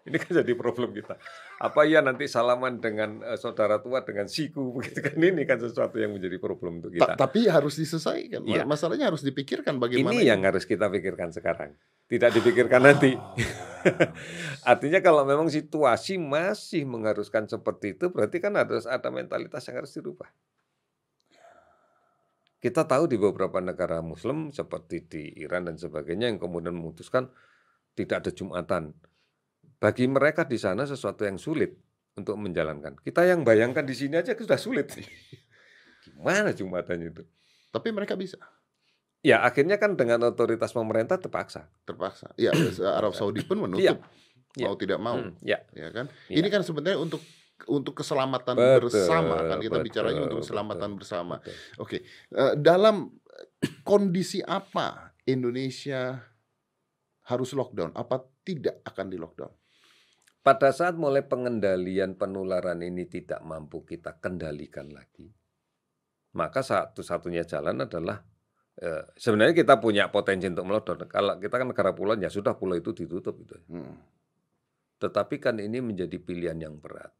[0.09, 1.21] Ini kan jadi problem kita.
[1.61, 6.01] Apa iya nanti salaman dengan eh, saudara tua dengan siku begitu kan ini kan sesuatu
[6.01, 7.12] yang menjadi problem untuk Ta- kita.
[7.21, 8.42] tapi harus diselesaikan.
[8.49, 8.64] Iya.
[8.64, 10.16] Masalahnya harus dipikirkan bagaimana.
[10.16, 11.77] Ini yang harus kita pikirkan sekarang,
[12.09, 13.12] tidak dipikirkan nanti.
[14.73, 19.92] Artinya kalau memang situasi masih mengharuskan seperti itu, berarti kan harus ada mentalitas yang harus
[19.92, 20.33] dirubah.
[22.59, 27.31] Kita tahu di beberapa negara Muslim seperti di Iran dan sebagainya yang kemudian memutuskan
[27.94, 28.99] tidak ada jumatan.
[29.78, 31.70] Bagi mereka di sana sesuatu yang sulit
[32.18, 32.98] untuk menjalankan.
[32.98, 34.90] Kita yang bayangkan di sini aja sudah sulit.
[36.04, 37.22] Gimana jumatan itu?
[37.70, 38.38] Tapi mereka bisa
[39.18, 41.66] Ya akhirnya kan dengan otoritas pemerintah terpaksa.
[41.82, 42.30] terpaksa.
[42.38, 42.54] Ya,
[42.94, 43.98] Arab Saudi pun menutup
[44.58, 44.66] Iya.
[44.66, 45.58] mau tidak mau, Hmm, ya.
[45.70, 46.06] ya kan?
[46.26, 46.42] Iya.
[46.42, 47.22] Ini kan sebenarnya untuk
[47.66, 51.42] untuk keselamatan Betul, bersama kan kita betul, bicaranya untuk keselamatan bersama.
[51.42, 51.54] betul.
[51.82, 51.96] Oke,
[52.30, 53.10] eh, dalam
[53.82, 56.22] kondisi apa Indonesia
[57.26, 57.90] harus lockdown?
[57.92, 59.52] Apa tidak akan di lockdown?
[60.38, 65.29] Pada saat mulai pengendalian penularan ini tidak mampu kita kendalikan lagi,
[66.38, 68.22] maka satu-satunya jalan adalah
[68.79, 71.11] eh, sebenarnya kita punya potensi untuk melockdown.
[71.11, 73.59] Kalau kita kan negara pulau ya sudah pulau itu ditutup itu.
[73.68, 73.98] Hmm.
[74.98, 77.11] Tetapi kan ini menjadi pilihan yang berat.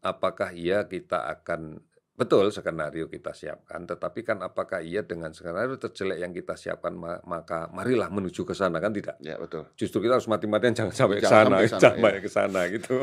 [0.00, 1.84] Apakah iya kita akan
[2.20, 6.92] Betul, skenario kita siapkan, tetapi kan apakah iya dengan skenario terjelek yang kita siapkan
[7.24, 9.16] maka marilah menuju ke sana kan tidak?
[9.24, 9.64] Ya betul.
[9.72, 12.76] Justru kita harus mati-matian jangan sampai ke sana, jangan sampai ke sana ya.
[12.76, 13.00] gitu.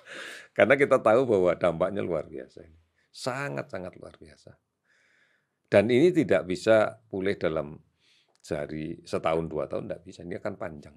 [0.58, 2.74] Karena kita tahu bahwa dampaknya luar biasa ini,
[3.14, 4.58] sangat-sangat luar biasa.
[5.70, 7.78] Dan ini tidak bisa pulih dalam
[8.42, 10.96] sehari setahun dua tahun tidak bisa, ini akan panjang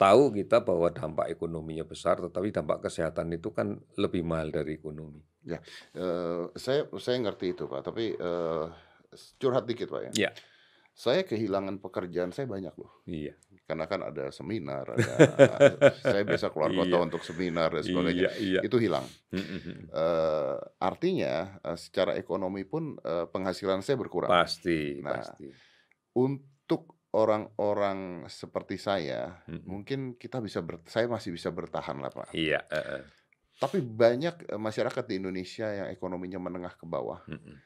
[0.00, 5.20] tahu kita bahwa dampak ekonominya besar, tetapi dampak kesehatan itu kan lebih mahal dari ekonomi.
[5.40, 5.58] Ya,
[5.96, 8.68] uh, saya saya ngerti itu pak, tapi uh,
[9.40, 10.28] curhat dikit pak ya.
[10.28, 10.30] Ya.
[10.92, 13.00] Saya kehilangan pekerjaan saya banyak loh.
[13.08, 13.32] Iya.
[13.64, 15.14] Karena kan ada seminar, ada
[16.12, 17.06] saya biasa keluar kota iya.
[17.06, 18.30] untuk seminar dan sebagainya.
[18.36, 18.60] Iya, iya.
[18.66, 19.06] Itu hilang.
[19.32, 24.28] uh, artinya uh, secara ekonomi pun uh, penghasilan saya berkurang.
[24.28, 25.46] Pasti, nah, pasti.
[26.18, 29.62] Untuk orang-orang seperti saya, hmm.
[29.66, 32.34] mungkin kita bisa ber, saya masih bisa bertahan lah pak.
[32.34, 32.66] Iya.
[32.66, 33.02] Uh, uh.
[33.60, 37.56] Tapi banyak eh, masyarakat di Indonesia yang ekonominya menengah ke bawah, hmm.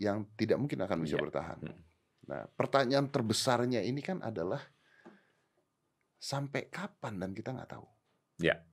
[0.00, 1.22] yang tidak mungkin akan bisa iya.
[1.22, 1.58] bertahan.
[1.60, 1.80] Hmm.
[2.24, 4.64] Nah, pertanyaan terbesarnya ini kan adalah
[6.16, 7.84] sampai kapan dan kita nggak tahu.
[8.40, 8.64] Ya.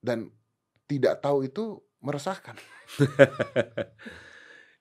[0.00, 0.32] Dan
[0.88, 2.56] tidak tahu itu meresahkan.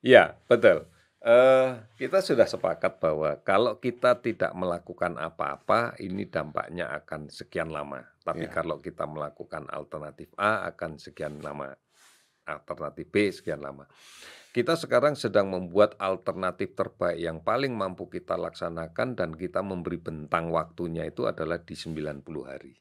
[0.04, 0.84] Iya, betul.
[1.24, 8.04] Uh, kita sudah sepakat bahwa kalau kita tidak melakukan apa-apa, ini dampaknya akan sekian lama.
[8.28, 8.52] Tapi yeah.
[8.52, 11.72] kalau kita melakukan alternatif A akan sekian lama,
[12.44, 13.88] alternatif B sekian lama.
[14.52, 20.52] Kita sekarang sedang membuat alternatif terbaik yang paling mampu kita laksanakan dan kita memberi bentang
[20.52, 22.76] waktunya itu adalah di 90 hari.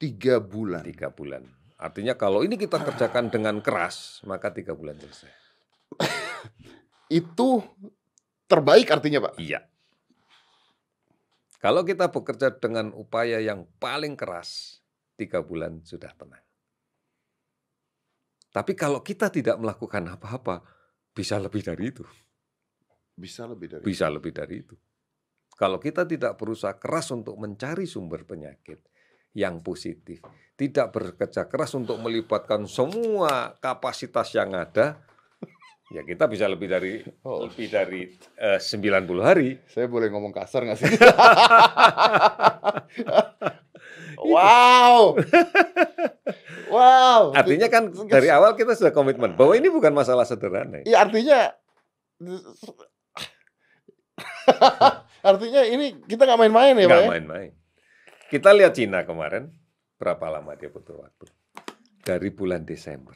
[0.00, 0.88] Tiga bulan.
[0.88, 1.44] Tiga bulan.
[1.76, 5.28] Artinya kalau ini kita kerjakan dengan keras, maka tiga bulan selesai.
[7.10, 7.62] itu
[8.46, 9.34] terbaik artinya Pak?
[9.38, 9.60] Iya.
[11.56, 14.78] Kalau kita bekerja dengan upaya yang paling keras,
[15.18, 16.44] tiga bulan sudah tenang.
[18.52, 20.64] Tapi kalau kita tidak melakukan apa-apa,
[21.12, 22.04] bisa lebih dari itu.
[23.16, 24.76] Bisa lebih dari Bisa lebih dari itu.
[25.56, 28.84] Kalau kita tidak berusaha keras untuk mencari sumber penyakit
[29.32, 30.20] yang positif,
[30.56, 35.00] tidak bekerja keras untuk melibatkan semua kapasitas yang ada,
[35.86, 37.46] Ya kita bisa lebih dari oh.
[37.46, 38.10] lebih dari
[38.42, 39.54] eh, uh, 90 hari.
[39.70, 40.90] Saya boleh ngomong kasar nggak sih?
[44.34, 45.14] wow.
[46.74, 47.22] wow.
[47.38, 50.82] Artinya kan dari awal kita sudah komitmen bahwa ini bukan masalah sederhana.
[50.82, 51.54] Iya artinya
[55.30, 56.90] artinya ini kita nggak main-main ya, Pak?
[56.90, 57.10] Nggak ya?
[57.14, 57.50] main-main.
[58.26, 59.54] Kita lihat Cina kemarin
[60.02, 61.30] berapa lama dia butuh waktu
[62.02, 63.14] dari bulan Desember.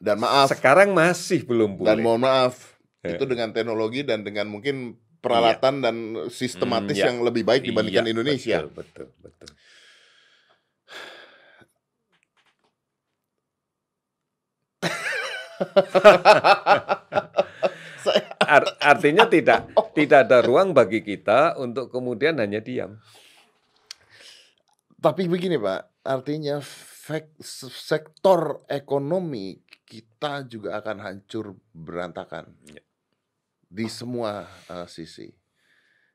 [0.00, 0.48] Dan maaf.
[0.48, 1.92] Sekarang masih belum boleh.
[1.92, 3.20] Dan mohon maaf, ya.
[3.20, 5.84] itu dengan teknologi dan dengan mungkin peralatan iya.
[5.84, 5.96] dan
[6.32, 7.08] sistematis hmm, ya.
[7.12, 8.64] yang lebih baik dibandingkan iya, Indonesia.
[8.64, 9.48] Betul, betul, betul.
[18.80, 22.96] artinya tidak tidak ada ruang bagi kita untuk kemudian hanya diam.
[25.00, 26.64] Tapi begini Pak, artinya
[27.44, 29.56] sektor ekonomi
[29.90, 32.78] kita juga akan hancur berantakan ya.
[33.66, 35.34] di semua uh, sisi.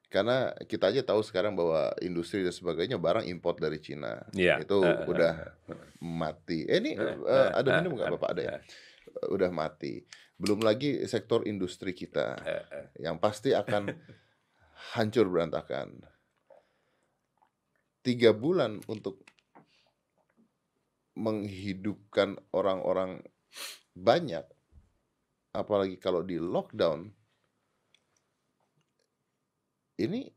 [0.07, 4.63] Karena kita aja tahu sekarang bahwa industri dan sebagainya barang import dari Cina ya.
[4.63, 6.63] itu uh, udah uh, mati.
[6.63, 8.57] Eh, ini uh, ada minum nggak bapak ada ya?
[9.27, 10.07] Udah mati.
[10.39, 12.39] Belum lagi sektor industri kita
[12.95, 13.91] yang pasti akan
[14.95, 15.99] hancur berantakan.
[17.99, 19.25] Tiga bulan untuk
[21.15, 23.23] menghidupkan orang-orang
[23.95, 24.43] banyak,
[25.55, 27.07] apalagi kalau di lockdown,
[30.03, 30.27] ini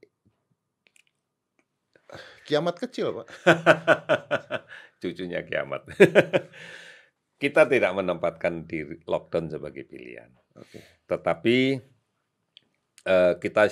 [2.46, 3.26] kiamat kecil, Pak.
[5.02, 5.86] Cucunya kiamat.
[7.42, 10.30] Kita tidak menempatkan di lockdown sebagai pilihan.
[10.58, 10.82] Okay.
[11.06, 11.58] Tetapi
[13.06, 13.70] uh, kita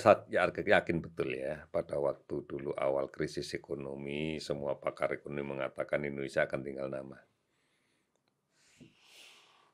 [0.63, 6.63] yakin betul ya pada waktu dulu awal krisis ekonomi, semua pakar ekonomi mengatakan Indonesia akan
[6.63, 7.19] tinggal nama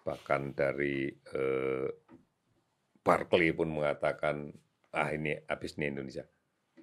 [0.03, 1.89] bahkan dari eh,
[3.03, 4.51] Barclay pun mengatakan
[4.93, 6.23] ah ini habis nih Indonesia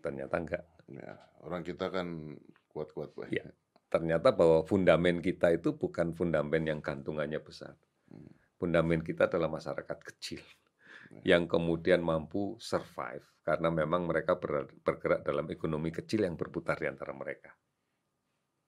[0.01, 1.15] ternyata enggak ya,
[1.45, 2.37] orang kita kan
[2.73, 3.47] kuat-kuat pak ya,
[3.93, 7.77] ternyata bahwa fundamen kita itu bukan fundamen yang gantungannya besar
[8.09, 8.57] hmm.
[8.57, 10.41] fundamen kita adalah masyarakat kecil
[11.27, 16.87] yang kemudian mampu survive karena memang mereka ber- bergerak dalam ekonomi kecil yang berputar di
[16.87, 17.51] antara mereka.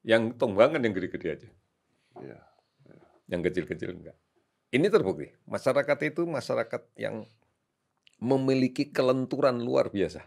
[0.02, 1.50] Yang tonggangan yang gede-gede aja,
[2.18, 2.38] Iya.
[3.30, 4.18] yang kecil-kecil enggak.
[4.72, 7.28] Ini terbukti, masyarakat itu masyarakat yang
[8.24, 10.24] memiliki kelenturan luar biasa.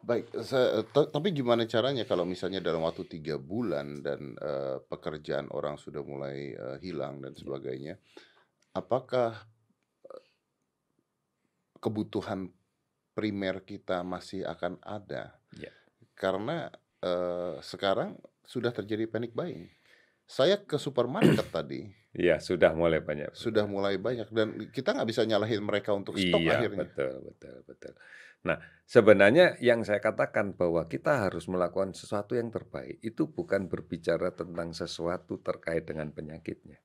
[0.00, 5.50] Baik, saya, ta- tapi gimana caranya kalau misalnya dalam waktu tiga bulan dan eh, pekerjaan
[5.50, 7.98] orang sudah mulai eh, hilang dan sebagainya,
[8.78, 9.34] apakah
[10.06, 10.24] eh,
[11.82, 12.46] kebutuhan
[13.12, 15.34] primer kita masih akan ada?
[15.58, 15.74] Ya.
[16.14, 16.70] Karena
[17.02, 18.14] eh, sekarang
[18.46, 19.66] sudah terjadi panic buying.
[20.30, 23.30] Saya ke supermarket tadi Iya, sudah mulai banyak.
[23.38, 26.90] sudah mulai banyak dan kita nggak bisa nyalahin mereka untuk stok Iya, akhirnya.
[26.90, 27.92] betul, betul, betul.
[28.40, 34.34] Nah, sebenarnya yang saya katakan bahwa kita harus melakukan sesuatu yang terbaik itu bukan berbicara
[34.34, 36.80] tentang sesuatu terkait dengan penyakitnya.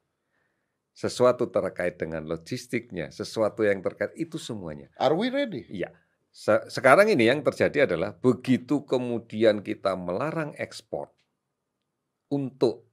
[0.95, 4.87] Sesuatu terkait dengan logistiknya, sesuatu yang terkait itu semuanya.
[4.95, 5.65] Are we ready?
[5.67, 5.89] Iya.
[6.29, 11.09] Se- Sekarang ini yang terjadi adalah begitu kemudian kita melarang ekspor
[12.29, 12.87] untuk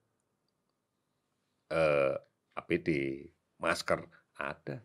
[1.72, 2.14] eh,
[2.60, 2.88] APD,
[3.56, 4.04] masker
[4.36, 4.84] ada.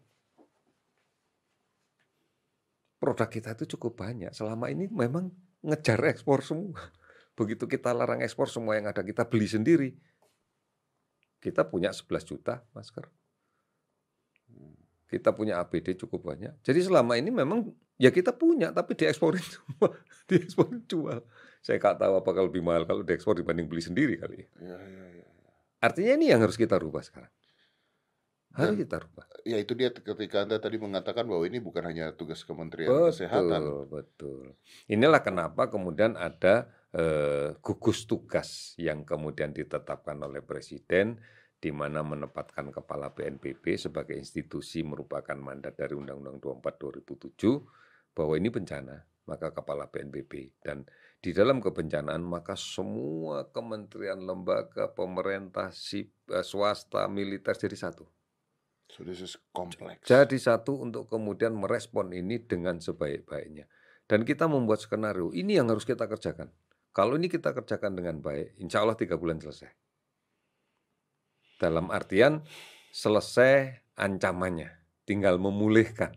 [2.98, 4.34] Produk kita itu cukup banyak.
[4.34, 5.30] Selama ini memang
[5.62, 6.80] ngejar ekspor semua.
[7.40, 9.90] Begitu kita larang ekspor semua yang ada kita beli sendiri.
[11.38, 13.06] Kita punya 11 juta masker.
[15.08, 16.60] Kita punya APD cukup banyak.
[16.66, 19.94] Jadi selama ini memang ya kita punya tapi dieksporin semua.
[20.28, 21.22] dieksporin jual.
[21.62, 24.42] Saya nggak tahu apakah lebih mahal kalau diekspor dibanding beli sendiri kali.
[24.58, 24.76] ya.
[24.76, 25.17] Ya.
[25.78, 27.30] Artinya ini yang harus kita rubah sekarang.
[28.58, 29.26] Harus Dan- kita rubah.
[29.46, 33.62] Ya itu dia ketika Anda tadi mengatakan bahwa ini bukan hanya tugas Kementerian Betul, Kesehatan.
[33.88, 34.58] betul.
[34.90, 41.20] Inilah kenapa kemudian ada eh, gugus tugas yang kemudian ditetapkan oleh Presiden
[41.58, 48.50] di mana menempatkan kepala BNPB sebagai institusi merupakan mandat dari Undang-Undang 24 2007 bahwa ini
[48.50, 48.98] bencana,
[49.30, 50.88] maka kepala BNPB dan
[51.18, 58.06] di dalam kebencanaan maka semua kementerian, lembaga, pemerintah, sip- eh, swasta, militer jadi satu.
[58.88, 60.08] So this is complex.
[60.08, 63.68] Jadi satu untuk kemudian merespon ini dengan sebaik-baiknya.
[64.08, 66.48] Dan kita membuat skenario, ini yang harus kita kerjakan.
[66.96, 69.70] Kalau ini kita kerjakan dengan baik, insya Allah tiga bulan selesai.
[71.60, 72.42] Dalam artian
[72.96, 74.72] selesai ancamannya,
[75.04, 76.16] tinggal memulihkan.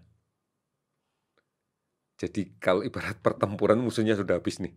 [2.21, 4.77] Jadi kalau ibarat pertempuran musuhnya sudah habis nih,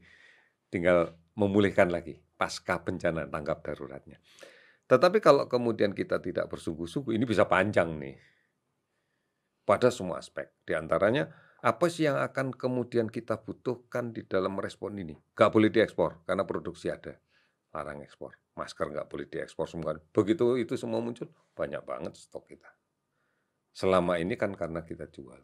[0.71, 4.23] tinggal memulihkan lagi pasca bencana tanggap daruratnya.
[4.87, 8.15] Tetapi kalau kemudian kita tidak bersungguh-sungguh, ini bisa panjang nih.
[9.63, 10.51] Pada semua aspek.
[10.67, 11.31] Di antaranya,
[11.63, 15.15] apa sih yang akan kemudian kita butuhkan di dalam respon ini?
[15.31, 17.15] Gak boleh diekspor, karena produksi ada.
[17.71, 18.35] Larang ekspor.
[18.53, 19.97] Masker nggak boleh diekspor semua.
[20.13, 22.69] Begitu itu semua muncul, banyak banget stok kita.
[23.73, 25.41] Selama ini kan karena kita jual.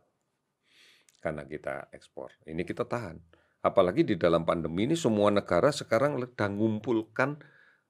[1.19, 2.31] Karena kita ekspor.
[2.47, 3.19] Ini kita tahan.
[3.59, 7.35] Apalagi di dalam pandemi ini semua negara sekarang sedang mengumpulkan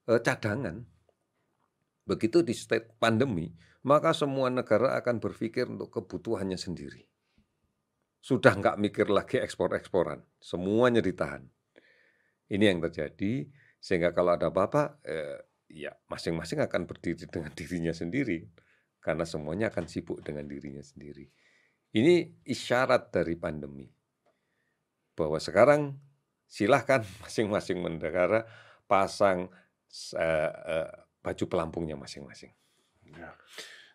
[0.09, 0.82] eh, cadangan.
[2.09, 3.53] Begitu di state pandemi,
[3.86, 7.05] maka semua negara akan berpikir untuk kebutuhannya sendiri.
[8.19, 11.45] Sudah nggak mikir lagi ekspor-eksporan, semuanya ditahan.
[12.49, 13.47] Ini yang terjadi,
[13.80, 18.43] sehingga kalau ada apa-apa, eh, ya masing-masing akan berdiri dengan dirinya sendiri,
[18.99, 21.32] karena semuanya akan sibuk dengan dirinya sendiri.
[21.90, 23.90] Ini isyarat dari pandemi,
[25.20, 26.00] bahwa sekarang
[26.48, 28.48] silahkan masing-masing negara
[28.88, 29.52] pasang
[30.16, 32.56] eh, eh, baju pelampungnya masing-masing.
[33.04, 33.36] Ya.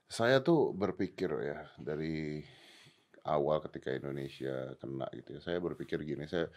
[0.05, 2.45] Saya tuh berpikir ya dari
[3.25, 5.41] awal ketika Indonesia kena gitu ya.
[5.41, 6.53] Saya berpikir gini, saya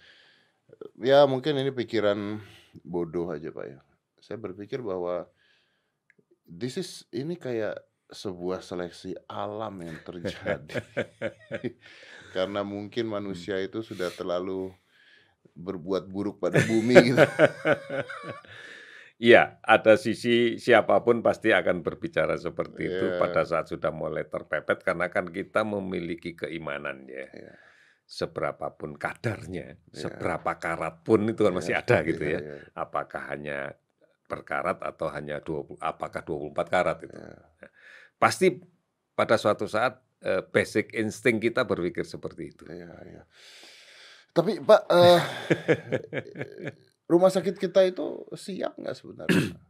[1.00, 2.44] ya mungkin ini pikiran
[2.84, 3.80] bodoh aja Pak ya.
[4.20, 5.26] Saya berpikir bahwa
[6.44, 10.80] this is ini kayak sebuah seleksi alam yang terjadi.
[12.36, 14.72] Karena mungkin manusia itu sudah terlalu
[15.54, 17.20] berbuat buruk pada bumi gitu.
[19.18, 23.18] Iya, ada sisi siapa pun pasti akan berbicara seperti itu Iya.
[23.18, 27.26] pada saat sudah mulai terpepet karena kan kita memiliki keimanan ya.
[27.26, 27.54] Iya.
[28.06, 29.98] Seberapapun kadarnya, Iya.
[30.06, 32.40] seberapa karat pun itu kan masih Iya, ada gitu ya.
[32.46, 33.74] iya, Apakah hanya
[34.30, 37.18] berkarat atau hanya 20 apakah 24 karat itu.
[37.18, 37.68] iya.
[38.18, 38.58] Pasti
[39.14, 42.66] pada suatu saat eh, basic insting kita berpikir seperti itu.
[42.70, 43.24] Iya, iya.
[44.34, 45.22] Tapi Pak, eh,
[47.12, 49.58] rumah sakit kita itu siap nggak sebenarnya?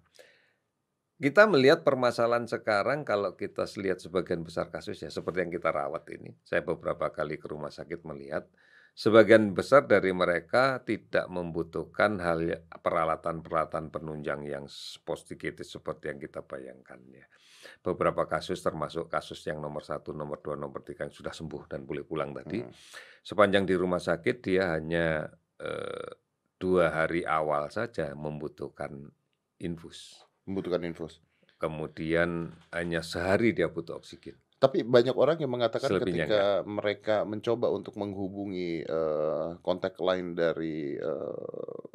[1.17, 6.05] Kita melihat permasalahan sekarang kalau kita lihat sebagian besar kasus ya seperti yang kita rawat
[6.13, 6.37] ini.
[6.45, 8.45] Saya beberapa kali ke rumah sakit melihat
[8.97, 16.41] Sebagian besar dari mereka tidak membutuhkan hal ya- peralatan-peralatan penunjang yang sophisticated seperti yang kita
[16.41, 17.29] bayangkan ya.
[17.85, 21.85] Beberapa kasus termasuk kasus yang nomor satu, nomor dua, nomor tiga yang sudah sembuh dan
[21.85, 22.57] boleh pulang tadi.
[22.57, 22.73] Hmm.
[23.21, 25.29] Sepanjang di rumah sakit dia hanya
[25.61, 26.09] eh,
[26.57, 28.97] dua hari awal saja membutuhkan
[29.61, 30.25] infus.
[30.49, 31.21] Membutuhkan infus.
[31.61, 34.41] Kemudian hanya sehari dia butuh oksigen.
[34.57, 40.97] Tapi banyak orang yang mengatakan Selebihnya ketika mereka mencoba untuk menghubungi eh, kontak lain dari
[40.97, 41.41] eh,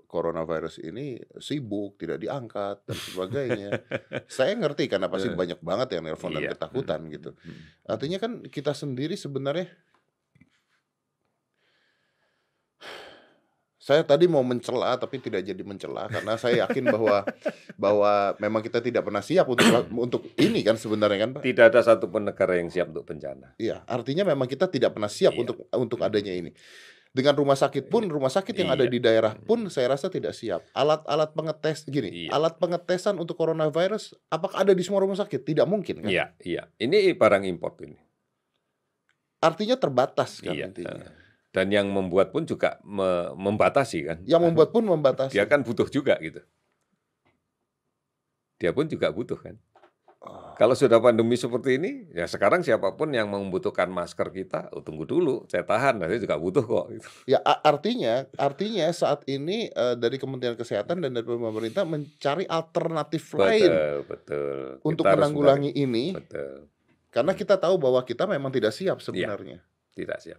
[0.06, 3.70] coronavirus ini sibuk, tidak diangkat dan sebagainya.
[4.30, 5.34] Saya ngerti karena pasti Eh.
[5.34, 6.50] banyak banget yang nelpon dan Iya.
[6.54, 7.30] ketakutan Mm, gitu.
[7.34, 7.62] mm, mm.
[7.90, 9.66] Artinya kan kita sendiri sebenarnya
[13.82, 17.26] saya tadi mau mencela tapi tidak jadi mencela karena saya yakin bahwa
[17.82, 19.66] bahwa memang kita tidak pernah siap untuk
[19.98, 21.42] untuk ini kan sebenarnya kan Pak.
[21.42, 23.58] Tidak ada satupun negara yang siap untuk bencana.
[23.58, 25.40] Iya, artinya memang kita tidak pernah siap Iya.
[25.42, 26.54] untuk untuk adanya ini.
[27.12, 28.92] Dengan rumah sakit pun, rumah sakit yang ada Iya.
[28.94, 30.62] di daerah pun saya rasa tidak siap.
[30.72, 32.38] Alat-alat pengetes gini, Iya.
[32.38, 35.42] alat pengetesan untuk coronavirus apakah ada di semua rumah sakit?
[35.42, 36.08] Tidak mungkin kan?
[36.08, 36.70] Iya, iya.
[36.78, 37.98] Ini barang import ini.
[39.42, 40.70] Artinya terbatas kan Iya.
[40.70, 41.10] intinya.
[41.52, 44.18] Dan yang membuat pun juga me- membatasi kan.
[44.24, 45.36] Yang membuat pun membatasi.
[45.36, 46.40] Dia kan butuh juga gitu.
[48.56, 49.60] Dia pun juga butuh kan.
[50.22, 54.78] Oh, Kalau sudah pandemi seperti ini, ya sekarang siapa pun yang membutuhkan masker kita, oh,
[54.78, 56.86] tunggu dulu, saya tahan, saya juga butuh kok.
[56.94, 57.08] Gitu.
[57.26, 63.66] Ya artinya artinya saat ini eh, dari Kementerian Kesehatan dan dari pemerintah mencari alternatif lain
[63.66, 64.60] Betul, betul.
[64.86, 66.70] untuk Kita menanggulangi ini Betul,
[67.10, 69.04] karena kita tahu bahwa kita memang tidak siap Iya.
[69.04, 69.58] sebenarnya.
[69.92, 70.38] tidak siap.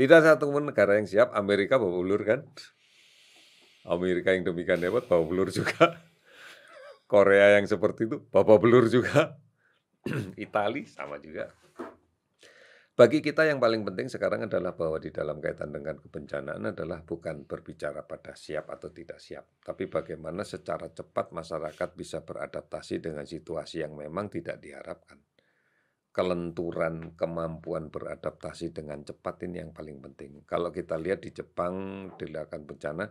[0.00, 1.36] Tidak satu pun negara yang siap.
[1.36, 2.40] Amerika bawa ulur kan?
[3.84, 6.00] Amerika yang demikian hebat bawa belur juga.
[7.12, 9.36] Korea yang seperti itu bawa belur juga.
[10.40, 11.52] Itali sama juga.
[12.96, 17.44] Bagi kita yang paling penting sekarang adalah bahwa di dalam kaitan dengan kebencanaan adalah bukan
[17.44, 23.84] berbicara pada siap atau tidak siap, tapi bagaimana secara cepat masyarakat bisa beradaptasi dengan situasi
[23.84, 25.16] yang memang tidak diharapkan.
[26.10, 30.42] Kelenturan kemampuan beradaptasi dengan cepat ini yang paling penting.
[30.42, 33.04] Kalau kita lihat di Jepang dilakukan bencana,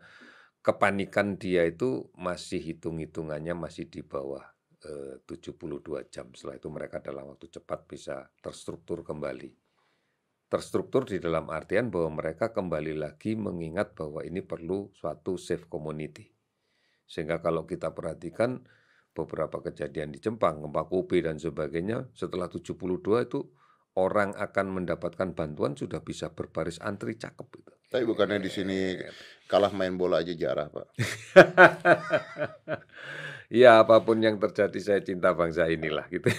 [0.60, 4.44] kepanikan dia itu masih hitung-hitungannya masih di bawah
[4.84, 6.28] eh, 72 jam.
[6.36, 9.52] Setelah itu mereka dalam waktu cepat bisa terstruktur kembali.
[10.50, 16.26] Terstruktur di dalam artian bahwa mereka kembali lagi mengingat bahwa ini perlu suatu safe community.
[17.06, 18.66] Sehingga kalau kita perhatikan
[19.14, 23.40] beberapa kejadian di Jepang, gempa Kobe dan sebagainya, setelah 72 itu
[23.98, 27.72] orang akan mendapatkan bantuan sudah bisa berbaris antri cakep itu.
[27.90, 28.94] Tapi bukannya di sini
[29.50, 30.88] kalah main bola aja jarah, Pak.
[33.50, 36.30] Ya apa pun yang terjadi saya cinta bangsa inilah gitu.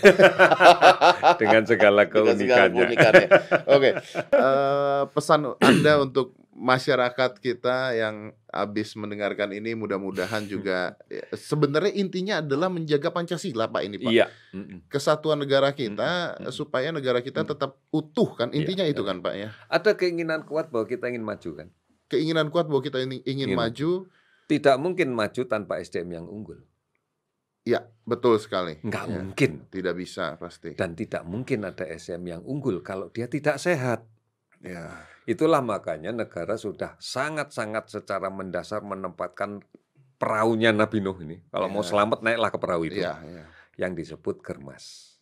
[1.43, 3.27] Dengan segala Dengan segala keunikannya.
[3.67, 3.91] Oke,
[4.47, 12.35] eh, pesan Anda untuk masyarakat kita yang habis mendengarkan ini mudah-mudahan juga ya, sebenarnya intinya
[12.39, 14.13] adalah menjaga Pancasila, Pak ini, Pak.
[14.13, 14.27] Iya.
[14.87, 18.53] Kesatuan negara kita supaya negara kita tetap utuh kan.
[18.53, 19.09] Intinya Iya, itu iya.
[19.09, 19.49] kan, Pak ya.
[19.67, 21.69] Ada keinginan kuat bahwa kita ingin maju kan.
[22.07, 23.57] Keinginan kuat bahwa kita ini ingin Ingin.
[23.57, 23.91] maju,
[24.45, 26.61] Tidak mungkin maju tanpa SDM yang unggul.
[27.61, 28.81] ya betul sekali.
[28.83, 29.51] Nggak Ya, mungkin.
[29.69, 30.75] Tidak bisa pasti.
[30.75, 34.03] Dan tidak mungkin ada SDM yang unggul kalau dia tidak sehat.
[34.59, 35.07] Ya.
[35.31, 39.63] Itulah makanya negara sudah sangat-sangat secara mendasar menempatkan
[40.19, 41.39] perahunya Nabi Nuh ini.
[41.55, 41.91] Kalau mau Iya.
[41.95, 42.99] selamat naiklah ke perahu itu.
[42.99, 43.45] Iya, iya.
[43.79, 45.17] yang disebut Germas.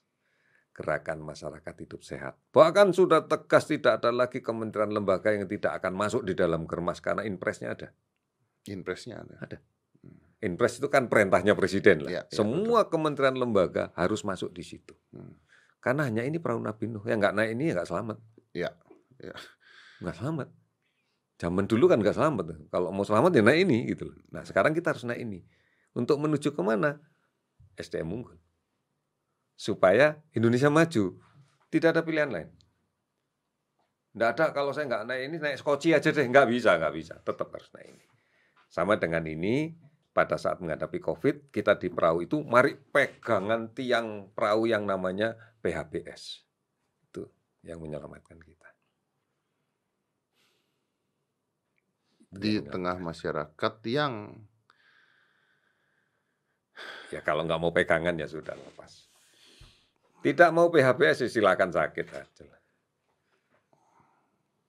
[0.75, 2.41] Gerakan Masyarakat Hidup Sehat.
[2.51, 6.99] Bahkan sudah tegas tidak ada lagi kementerian lembaga yang tidak akan masuk di dalam Germas
[6.99, 7.93] karena impresnya ada.
[8.67, 9.61] Impresnya ada.
[10.39, 12.11] Impres itu kan perintahnya presiden lah.
[12.11, 14.95] Iya, iya, Semua kementerian lembaga harus masuk di situ.
[15.11, 15.35] Hmm.
[15.83, 17.03] Karena hanya ini perahu Nabi Nuh.
[17.07, 18.17] Yang nggak naik ini ya nggak selamat.
[18.55, 18.71] Iya,
[19.19, 19.35] iya.
[20.03, 20.49] Nggak selamat.
[21.39, 22.45] Zaman dulu kan nggak selamat.
[22.71, 24.11] Kalau mau selamat ya naik ini gitu.
[24.35, 25.47] Nah sekarang kita harus naik ini.
[25.95, 26.99] Untuk menuju ke mana?
[27.79, 28.39] SDM unggul.
[29.55, 31.19] Supaya Indonesia maju.
[31.71, 32.51] Tidak ada pilihan lain.
[34.19, 36.27] Nggak ada kalau saya nggak naik ini naik skoci aja deh.
[36.27, 37.15] Nggak bisa, nggak bisa.
[37.23, 38.05] Tetap harus naik ini.
[38.67, 39.79] Sama dengan ini,
[40.19, 46.43] pada saat menghadapi COVID, kita di perahu itu mari pegangan tiang perahu yang namanya PHBS.
[47.07, 47.31] Itu
[47.63, 48.58] yang menyelamatkan kita.
[52.29, 54.37] Di Yang tengah masyarakat yang
[57.09, 59.09] Ya kalau nggak mau pegangan ya sudah lepas.
[60.20, 62.45] Tidak mau PHBS ya silakan sakit aja.
[62.45, 62.61] lah.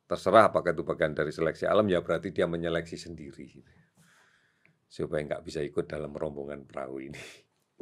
[0.10, 3.46] Terserah apakah itu bagian dari seleksi alam ya berarti dia menyeleksi sendiri.
[3.46, 3.72] gitu.
[4.90, 7.22] Supaya nggak bisa ikut dalam rombongan perahu ini.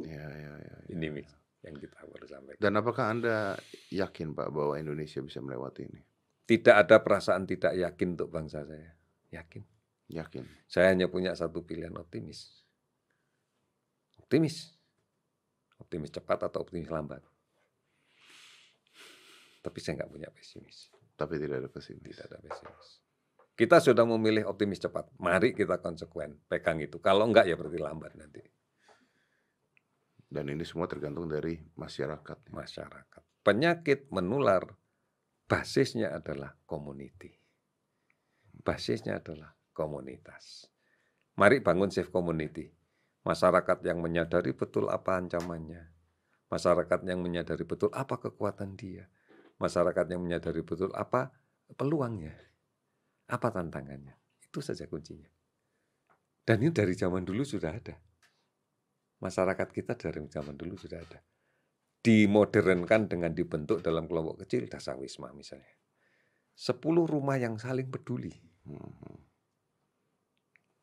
[0.02, 0.76] ya, ya, ya, ya.
[0.92, 1.28] Ini Mik,
[1.64, 2.60] yang kita harus sampaikan.
[2.60, 3.36] Dan apakah Anda
[3.94, 6.02] yakin Pak bahwa Indonesia bisa melewati ini?
[6.48, 8.97] Tidak ada perasaan tidak yakin untuk bangsa saya.
[9.32, 9.64] Yakin.
[10.08, 10.44] Yakin.
[10.64, 12.64] Saya hanya punya satu pilihan optimis.
[14.20, 14.72] Optimis.
[15.78, 17.20] Optimis cepat atau optimis lambat.
[19.60, 20.88] Tapi saya nggak punya pesimis.
[21.12, 22.16] Tapi tidak ada pesimis.
[22.16, 22.88] Tidak ada pesimis.
[23.58, 25.12] Kita sudah memilih optimis cepat.
[25.18, 26.38] Mari kita konsekuen.
[26.46, 27.02] Pegang itu.
[27.02, 28.40] Kalau enggak ya berarti lambat nanti.
[30.28, 32.52] Dan ini semua tergantung dari masyarakat.
[32.54, 33.22] Masyarakat.
[33.42, 34.62] Penyakit menular
[35.48, 37.37] basisnya adalah community.
[38.62, 40.66] Basisnya adalah komunitas.
[41.38, 42.66] Mari bangun safe community.
[43.22, 45.94] Masyarakat yang menyadari betul apa ancamannya.
[46.48, 49.06] Masyarakat yang menyadari betul apa kekuatan dia.
[49.60, 51.30] Masyarakat yang menyadari betul apa
[51.76, 52.34] peluangnya.
[53.28, 54.16] Apa tantangannya?
[54.40, 55.28] Itu saja kuncinya.
[56.48, 57.94] Dan ini dari zaman dulu sudah ada.
[59.20, 61.20] Masyarakat kita dari zaman dulu sudah ada.
[62.00, 65.76] Dimodernkan dengan dibentuk dalam kelompok kecil dasawisma misalnya.
[66.56, 68.47] Sepuluh rumah yang saling peduli.
[68.68, 69.16] Hmm.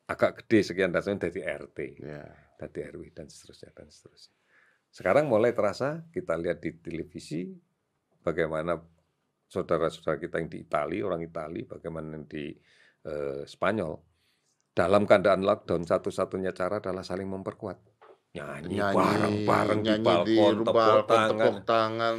[0.06, 2.22] Agak gede sekian dasarnya dari RT, Ya.
[2.56, 4.34] dari RW dan seterusnya dan seterusnya.
[4.88, 7.52] Sekarang mulai terasa kita lihat di televisi
[8.24, 8.80] bagaimana
[9.46, 12.54] saudara-saudara kita yang di Italia, orang Italia, bagaimana yang di
[13.06, 13.94] eh, Spanyol.
[14.76, 17.78] Dalam keadaan lockdown, satu-satunya cara adalah saling memperkuat.
[18.36, 21.38] Nyanyi, bareng-bareng di nyanyi di balkon, tepuk balkon, tangan.
[21.40, 22.16] tepuk tangan.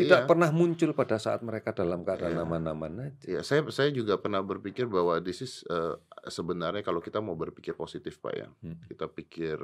[0.00, 0.26] Tidak Iya.
[0.26, 2.42] pernah muncul pada saat mereka dalam keadaan Iya.
[2.42, 3.24] aman-aman aja.
[3.28, 5.94] Ya, saya saya juga pernah berpikir bahwa this is eh,
[6.26, 8.48] sebenarnya kalau kita mau berpikir positif Pak ya.
[8.60, 8.80] Hmm.
[8.84, 9.60] Kita pikir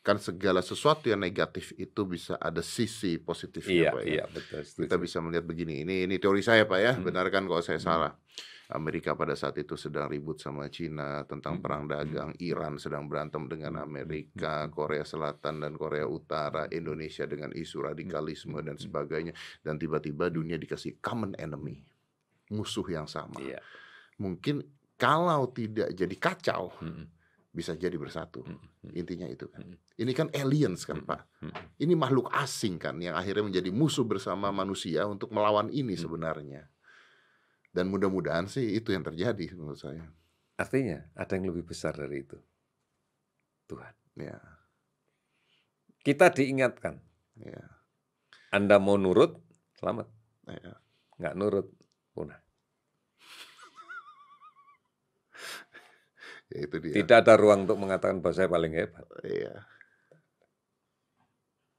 [0.00, 4.08] kan segala sesuatu yang negatif itu bisa ada sisi positifnya Iya, Pak ya.
[4.10, 4.60] iya betul.
[4.64, 5.84] Kita bisa melihat begini.
[5.84, 6.92] Ini ini teori saya Pak ya.
[6.94, 7.04] Hmm.
[7.04, 7.84] Benarkan kalau saya Hmm.
[7.86, 8.12] salah.
[8.70, 11.62] Amerika pada saat itu sedang ribut sama Cina tentang Hmm.
[11.62, 12.30] perang dagang.
[12.38, 13.86] Iran sedang berantem dengan Hmm.
[13.90, 14.72] Amerika, Hmm.
[14.72, 18.84] Korea Selatan dan Korea Utara, Indonesia dengan isu radikalisme dan Hmm.
[18.86, 19.32] sebagainya.
[19.60, 21.82] Dan tiba-tiba dunia dikasih common enemy,
[22.54, 23.42] musuh yang sama.
[23.42, 23.58] Iya.
[24.22, 24.62] Mungkin
[24.94, 27.10] kalau tidak jadi kacau, Hmm.
[27.50, 28.46] bisa jadi bersatu.
[28.46, 28.62] Hmm.
[28.86, 28.94] Hmm.
[28.94, 29.66] Intinya itu kan.
[29.66, 29.76] Hmm.
[29.98, 31.08] Ini kan aliens kan Hmm.
[31.10, 31.20] Pak.
[31.42, 31.52] Hmm.
[31.76, 36.02] Ini makhluk asing kan yang akhirnya menjadi musuh bersama manusia untuk melawan ini Hmm.
[36.06, 36.70] sebenarnya.
[37.70, 40.02] Dan mudah-mudahan sih itu yang terjadi menurut saya.
[40.58, 42.36] Artinya ada yang lebih besar dari itu.
[43.66, 43.94] Tuhan.
[44.18, 44.36] Ya,
[46.02, 46.98] Kita diingatkan.
[47.38, 47.62] ya,
[48.50, 49.38] Anda mau nurut,
[49.78, 50.10] selamat.
[50.50, 50.74] ya.
[51.16, 51.66] Nggak nurut,
[52.12, 52.40] punah.
[56.50, 56.92] Ya, itu dia.
[56.98, 59.06] Tidak ada ruang untuk mengatakan bahwa saya paling hebat.
[59.22, 59.54] Iya.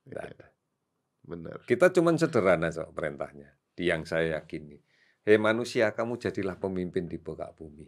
[0.08, 0.48] Tidak Iya, ada.
[1.28, 1.58] benar.
[1.68, 3.52] Kita cuma sederhana soal perintahnya.
[3.76, 4.80] Di yang saya yakini.
[5.22, 7.86] Hei manusia, kamu jadilah pemimpin di muka bumi.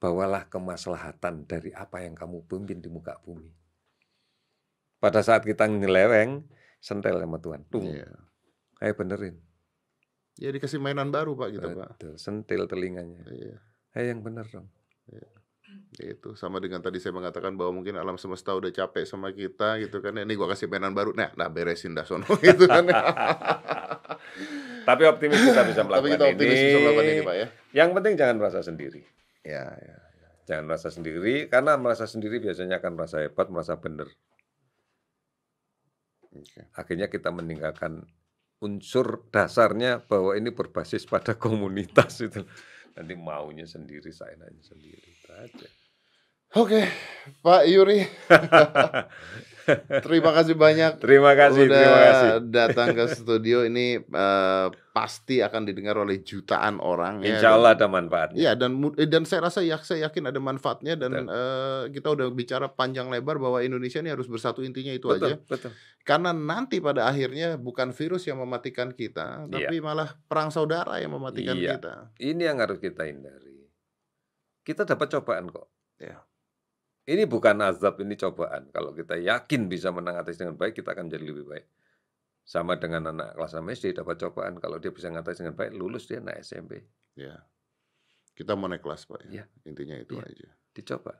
[0.00, 3.52] Bawalah kemaslahatan dari apa yang kamu pimpin di muka bumi.
[4.96, 6.48] Pada saat kita nyeleweng,
[6.80, 7.68] sentel sama Tuhan.
[7.68, 8.08] Tung, Iya.
[8.80, 9.36] ayo benerin.
[10.40, 11.88] Ya dikasih mainan baru Pak gitu Pak.
[12.00, 13.20] Betul, sentil telinganya.
[13.28, 13.60] Iya.
[13.92, 14.72] Ayo yang bener dong.
[16.00, 19.76] Ya itu sama dengan tadi saya mengatakan bahwa mungkin alam semesta udah capek sama kita
[19.84, 20.16] gitu kan.
[20.16, 21.12] Ini gua kasih mainan baru.
[21.12, 22.88] Nah, nah beresin dah sono gitu kan.
[24.82, 26.66] Tapi optimis kita bisa melakukan Tapi kita optimis ini.
[26.66, 27.46] bisa melakukan ini Pak ya.
[27.72, 29.00] Yang penting jangan merasa sendiri.
[29.42, 29.96] Ya, ya.
[30.42, 34.10] Jangan merasa sendiri, karena merasa sendiri biasanya akan merasa hebat, merasa benar.
[36.34, 36.66] Oke.
[36.74, 38.02] Akhirnya kita meninggalkan
[38.62, 42.42] unsur dasarnya bahwa ini berbasis pada komunitas itu.
[42.92, 45.08] Nanti maunya sendiri, saya sendiri.
[45.14, 45.68] Itu aja.
[46.52, 46.84] Oke,
[47.40, 48.04] Pak Yuri.
[50.00, 52.28] terima kasih banyak Terima kasih, udah terima kasih.
[52.48, 57.34] datang ke studio ini eh, pasti akan didengar oleh jutaan orang ya.
[57.34, 58.36] Insya Allah ada manfaatnya.
[58.36, 61.32] Iya dan eh, dan saya rasa ya saya yakin ada manfaatnya dan Betul.
[61.32, 65.34] eh, kita udah bicara panjang lebar bahwa Indonesia ini harus bersatu intinya itu aja.
[65.34, 65.70] betul, betul.
[66.02, 69.70] Karena nanti pada akhirnya bukan virus yang mematikan kita, Iya.
[69.70, 71.78] tapi malah perang saudara yang mematikan Iya.
[71.78, 71.94] kita.
[72.18, 73.70] Ini yang harus kita hindari.
[74.62, 75.70] Kita dapat cobaan kok.
[75.98, 76.22] Ya.
[77.02, 78.70] Ini bukan azab, ini cobaan.
[78.70, 81.66] Kalau kita yakin bisa mengatasi dengan baik, kita akan jadi lebih baik.
[82.42, 84.58] Sama dengan anak kelas 6 SD dapat cobaan.
[84.58, 86.78] Kalau dia bisa mengatasi dengan baik, lulus dia naik SMP.
[87.14, 87.42] Ya.
[88.32, 89.42] Kita mau naik kelas, Pak ya.
[89.42, 89.44] Iya.
[89.66, 90.26] Intinya itu Iya.
[90.30, 90.48] aja.
[90.72, 91.12] Dicoba.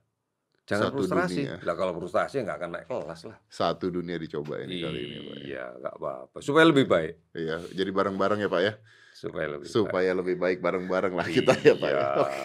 [0.62, 1.34] Jangan Satu frustrasi.
[1.42, 1.54] dunia.
[1.66, 3.38] Lah kalau frustrasi nggak akan naik kelas lah.
[3.50, 5.34] Satu dunia dicoba ini kali ini, Pak.
[5.34, 5.42] ya.
[5.42, 6.36] Iya, nggak apa-apa.
[6.38, 7.14] Supaya lebih baik.
[7.34, 8.72] Iya, jadi bareng-bareng ya, Pak ya.
[9.22, 11.36] Supaya lebih Supaya lebih baik bareng-bareng lah baik.
[11.46, 11.94] kita ya, Pak ya.
[11.94, 12.06] Iya.
[12.26, 12.40] Oke.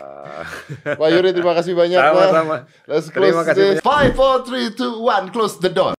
[0.93, 1.97] Pak Yuri terima kasih banyak.
[1.97, 2.55] Sama-sama.
[2.85, 3.77] Let's Terima close kasih this.
[3.81, 5.33] Five, four, three, two, one.
[5.33, 5.96] Close the door.